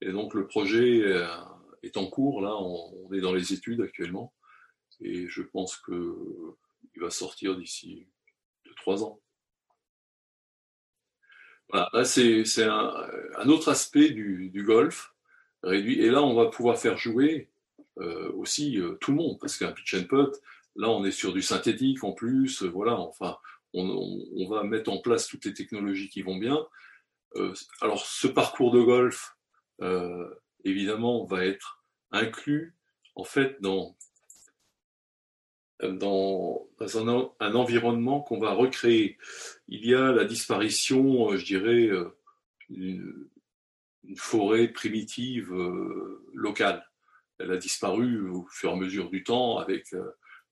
Et 0.02 0.12
donc 0.12 0.34
le 0.34 0.48
projet 0.48 1.04
euh, 1.04 1.28
est 1.84 1.98
en 1.98 2.08
cours. 2.08 2.42
Là, 2.42 2.56
on, 2.56 3.14
est 3.14 3.22
dans 3.22 3.32
les 3.32 3.54
études 3.54 3.80
actuellement. 3.82 4.34
Et 5.02 5.28
je 5.28 5.44
pense 5.44 5.78
qu'il 5.78 7.00
va 7.00 7.12
sortir 7.12 7.56
d'ici 7.56 8.08
deux, 8.66 8.74
trois 8.78 9.04
ans. 9.04 9.22
Voilà, 11.70 11.88
là, 11.94 12.04
c'est 12.04 12.64
un, 12.64 13.50
autre 13.50 13.70
aspect 13.70 14.10
du, 14.10 14.64
golf 14.66 15.14
réduit. 15.62 16.02
Et 16.02 16.10
là, 16.10 16.24
on 16.24 16.34
va 16.34 16.48
pouvoir 16.48 16.80
faire 16.80 16.98
jouer 16.98 17.52
euh, 18.00 18.32
aussi 18.32 18.80
euh, 18.80 18.96
tout 18.96 19.12
le 19.12 19.18
monde, 19.18 19.38
parce 19.40 19.58
qu'un 19.58 19.72
pitch 19.72 19.94
and 19.94 20.06
putt, 20.06 20.42
là, 20.76 20.90
on 20.90 21.06
est 21.06 21.12
sur 21.12 21.34
du 21.34 21.44
synthétique 21.44 22.04
en 22.04 22.14
plus. 22.14 22.64
voilà, 22.64 22.98
enfin, 22.98 23.38
on, 23.74 24.50
va 24.50 24.64
mettre 24.64 24.92
en 24.92 25.00
place 25.00 25.28
toutes 25.28 25.46
les 25.46 25.54
technologies 25.54 26.10
qui 26.10 26.22
vont 26.22 26.38
bien. 26.38 26.66
Euh, 27.36 27.54
alors, 27.82 28.06
ce 28.06 28.28
parcours 28.28 28.72
de 28.72 28.82
golf, 28.82 29.38
évidemment, 30.64 31.26
va 31.26 31.46
être 31.46 31.84
inclus 32.12 32.76
en 33.16 33.24
fait 33.24 33.58
dans, 33.62 33.96
dans, 35.90 36.68
un, 36.96 37.56
environnement 37.56 38.22
qu'on 38.22 38.40
va 38.40 38.54
recréer. 38.54 39.18
Il 39.68 39.86
y 39.86 39.96
a 39.96 40.12
la 40.12 40.26
disparition, 40.26 41.32
euh, 41.32 41.38
je 41.38 41.46
dirais, 41.46 41.88
euh, 41.88 42.16
d'une 42.70 43.28
forêt 44.16 44.68
primitive 44.68 45.54
euh, 45.54 46.24
locale. 46.34 46.86
Elle 47.40 47.52
a 47.52 47.58
disparu 47.58 48.30
au 48.30 48.46
fur 48.52 48.70
et 48.70 48.74
à 48.74 48.76
mesure 48.76 49.10
du 49.10 49.24
temps 49.24 49.58
avec 49.58 49.96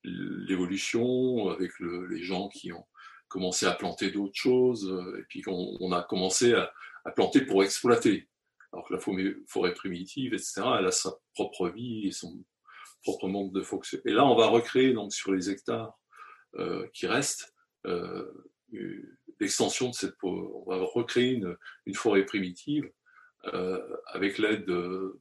l'évolution, 0.04 1.50
avec 1.50 1.72
les 1.80 2.24
gens 2.24 2.50
qui 2.50 2.74
ont 2.74 2.88
commencé 3.30 3.66
à 3.66 3.74
planter 3.74 4.12
d'autres 4.12 4.36
choses, 4.36 4.92
et 5.18 5.24
puis 5.30 5.44
on, 5.48 5.92
a 5.92 6.02
commencé 6.04 6.54
à 6.54 7.12
planter 7.16 7.42
pour 7.42 7.64
exploiter 7.64 8.30
alors 8.72 8.88
que 8.88 8.94
la 8.94 9.00
forêt 9.48 9.74
primitive, 9.74 10.34
etc., 10.34 10.62
elle 10.80 10.88
a 10.88 10.92
sa 10.92 11.12
propre 11.34 11.70
vie 11.70 12.08
et 12.08 12.12
son 12.12 12.44
propre 13.04 13.28
monde 13.28 13.52
de 13.52 13.62
fonction. 13.62 14.00
Et 14.06 14.12
là, 14.12 14.26
on 14.26 14.36
va 14.36 14.48
recréer 14.48 14.94
donc 14.94 15.14
sur 15.14 15.32
les 15.32 15.50
hectares 15.50 15.98
euh, 16.56 16.88
qui 16.94 17.08
restent 17.08 17.56
euh, 17.88 18.26
l'extension 19.40 19.90
de 19.90 19.96
cette 19.96 20.16
on 20.22 20.66
va 20.68 20.78
recréer 20.78 21.32
une, 21.32 21.58
une 21.86 21.96
forêt 21.96 22.26
primitive 22.26 22.92
euh, 23.46 23.98
avec 24.08 24.38
l'aide 24.38 24.70
euh, 24.70 25.20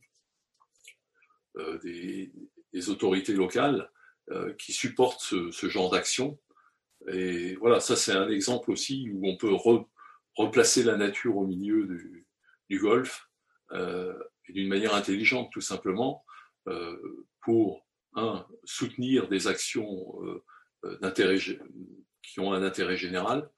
des, 1.82 2.32
autorités 2.90 3.32
locales 3.32 3.90
euh, 4.30 4.52
qui 4.54 4.72
supportent 4.72 5.20
ce 5.22 5.68
genre 5.68 5.90
d'action 5.90 6.38
Et 7.12 7.56
voilà, 7.56 7.80
ça 7.80 7.96
c'est 7.96 8.12
un 8.12 8.28
exemple 8.28 8.70
aussi 8.70 9.10
où 9.12 9.28
on 9.28 9.36
peut 9.36 9.54
replacer 10.36 10.82
la 10.82 10.96
nature 10.96 11.36
au 11.36 11.46
milieu 11.46 11.86
du, 12.68 12.78
golf 12.78 13.28
euh, 13.72 14.14
d'une 14.48 14.68
manière 14.68 14.94
intelligente, 14.94 15.50
tout 15.52 15.60
simplement, 15.60 16.24
euh, 16.68 17.26
pour 17.40 17.86
un, 18.14 18.46
soutenir 18.64 19.28
des 19.28 19.46
actions 19.46 20.22
euh, 20.24 20.42
qui 22.22 22.40
ont 22.40 22.52
un 22.52 22.62
intérêt 22.62 22.96
général 22.96 23.50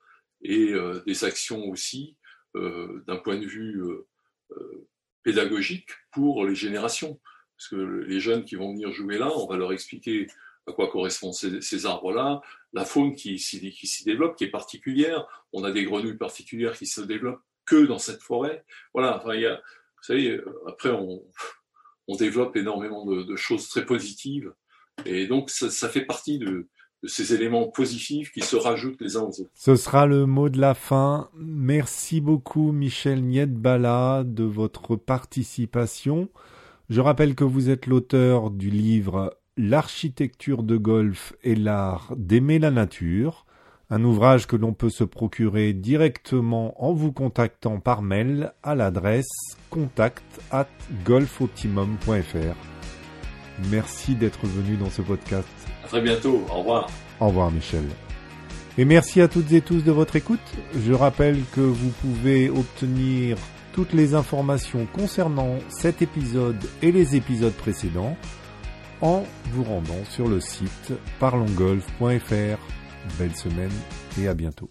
et 0.42 0.72
des 1.06 1.24
actions 1.24 1.68
aussi 1.68 2.16
d'un 2.54 3.16
point 3.22 3.36
de 3.36 3.44
vue 3.44 3.82
pédagogique 5.22 5.90
pour 6.12 6.46
les 6.46 6.54
générations. 6.54 7.20
Parce 7.58 7.68
que 7.68 7.76
les 7.76 8.20
jeunes 8.20 8.44
qui 8.44 8.54
vont 8.54 8.72
venir 8.72 8.90
jouer 8.90 9.18
là, 9.18 9.30
on 9.36 9.46
va 9.46 9.58
leur 9.58 9.72
expliquer 9.72 10.28
à 10.66 10.72
quoi 10.72 10.88
correspondent 10.88 11.34
ces, 11.34 11.86
arbres-là, 11.86 12.40
la 12.72 12.84
faune 12.84 13.14
qui, 13.14 13.38
s'y 13.38 14.04
développe, 14.04 14.36
qui 14.36 14.44
est 14.44 14.50
particulière. 14.50 15.26
On 15.52 15.64
a 15.64 15.72
des 15.72 15.84
grenouilles 15.84 16.16
particulières 16.16 16.76
qui 16.76 16.86
se 16.86 17.00
développent 17.00 17.42
que 17.66 17.86
dans 17.86 17.98
cette 17.98 18.22
forêt. 18.22 18.64
Voilà, 18.94 19.16
enfin, 19.16 19.38
vous 19.38 20.02
savez, 20.02 20.40
après, 20.66 20.90
on, 20.90 21.22
développe 22.18 22.56
énormément 22.56 23.06
de, 23.06 23.36
choses 23.36 23.68
très 23.68 23.86
positives. 23.86 24.52
Et 25.06 25.26
donc, 25.26 25.48
ça, 25.50 25.88
fait 25.88 26.04
partie 26.04 26.38
de, 26.38 26.68
de 27.02 27.08
ces 27.08 27.32
éléments 27.32 27.68
positifs 27.68 28.32
qui 28.32 28.40
se 28.40 28.56
rajoutent 28.56 29.00
les 29.00 29.16
uns 29.16 29.22
aux 29.22 29.40
autres. 29.40 29.50
Ce 29.54 29.76
sera 29.76 30.06
le 30.06 30.26
mot 30.26 30.48
de 30.48 30.60
la 30.60 30.74
fin. 30.74 31.30
Merci 31.34 32.20
beaucoup 32.20 32.72
Michel 32.72 33.22
Nietbala 33.24 34.24
de 34.26 34.44
votre 34.44 34.96
participation. 34.96 36.28
Je 36.90 37.00
rappelle 37.00 37.36
que 37.36 37.44
vous 37.44 37.70
êtes 37.70 37.86
l'auteur 37.86 38.50
du 38.50 38.68
livre 38.68 39.39
L'architecture 39.62 40.62
de 40.62 40.78
golf 40.78 41.34
et 41.44 41.54
l'art 41.54 42.14
d'aimer 42.16 42.58
la 42.58 42.70
nature, 42.70 43.44
un 43.90 44.02
ouvrage 44.04 44.46
que 44.46 44.56
l'on 44.56 44.72
peut 44.72 44.88
se 44.88 45.04
procurer 45.04 45.74
directement 45.74 46.82
en 46.82 46.94
vous 46.94 47.12
contactant 47.12 47.78
par 47.78 48.00
mail 48.00 48.54
à 48.62 48.74
l'adresse 48.74 49.28
contact 49.68 50.24
at 50.50 50.66
golfoptimum.fr. 51.04 52.56
Merci 53.70 54.14
d'être 54.14 54.46
venu 54.46 54.78
dans 54.78 54.88
ce 54.88 55.02
podcast. 55.02 55.46
À 55.84 55.88
très 55.88 56.00
bientôt. 56.00 56.42
Au 56.48 56.60
revoir. 56.60 56.88
Au 57.20 57.26
revoir 57.26 57.50
Michel. 57.50 57.84
Et 58.78 58.86
merci 58.86 59.20
à 59.20 59.28
toutes 59.28 59.52
et 59.52 59.60
tous 59.60 59.84
de 59.84 59.92
votre 59.92 60.16
écoute. 60.16 60.40
Je 60.74 60.94
rappelle 60.94 61.42
que 61.52 61.60
vous 61.60 61.90
pouvez 62.00 62.48
obtenir 62.48 63.36
toutes 63.74 63.92
les 63.92 64.14
informations 64.14 64.86
concernant 64.86 65.58
cet 65.68 66.00
épisode 66.00 66.64
et 66.80 66.92
les 66.92 67.14
épisodes 67.14 67.52
précédents 67.52 68.16
en 69.02 69.24
vous 69.52 69.64
rendant 69.64 70.04
sur 70.08 70.28
le 70.28 70.40
site 70.40 70.92
parlongolf.fr. 71.18 72.58
Belle 73.18 73.34
semaine 73.34 73.72
et 74.18 74.28
à 74.28 74.34
bientôt. 74.34 74.68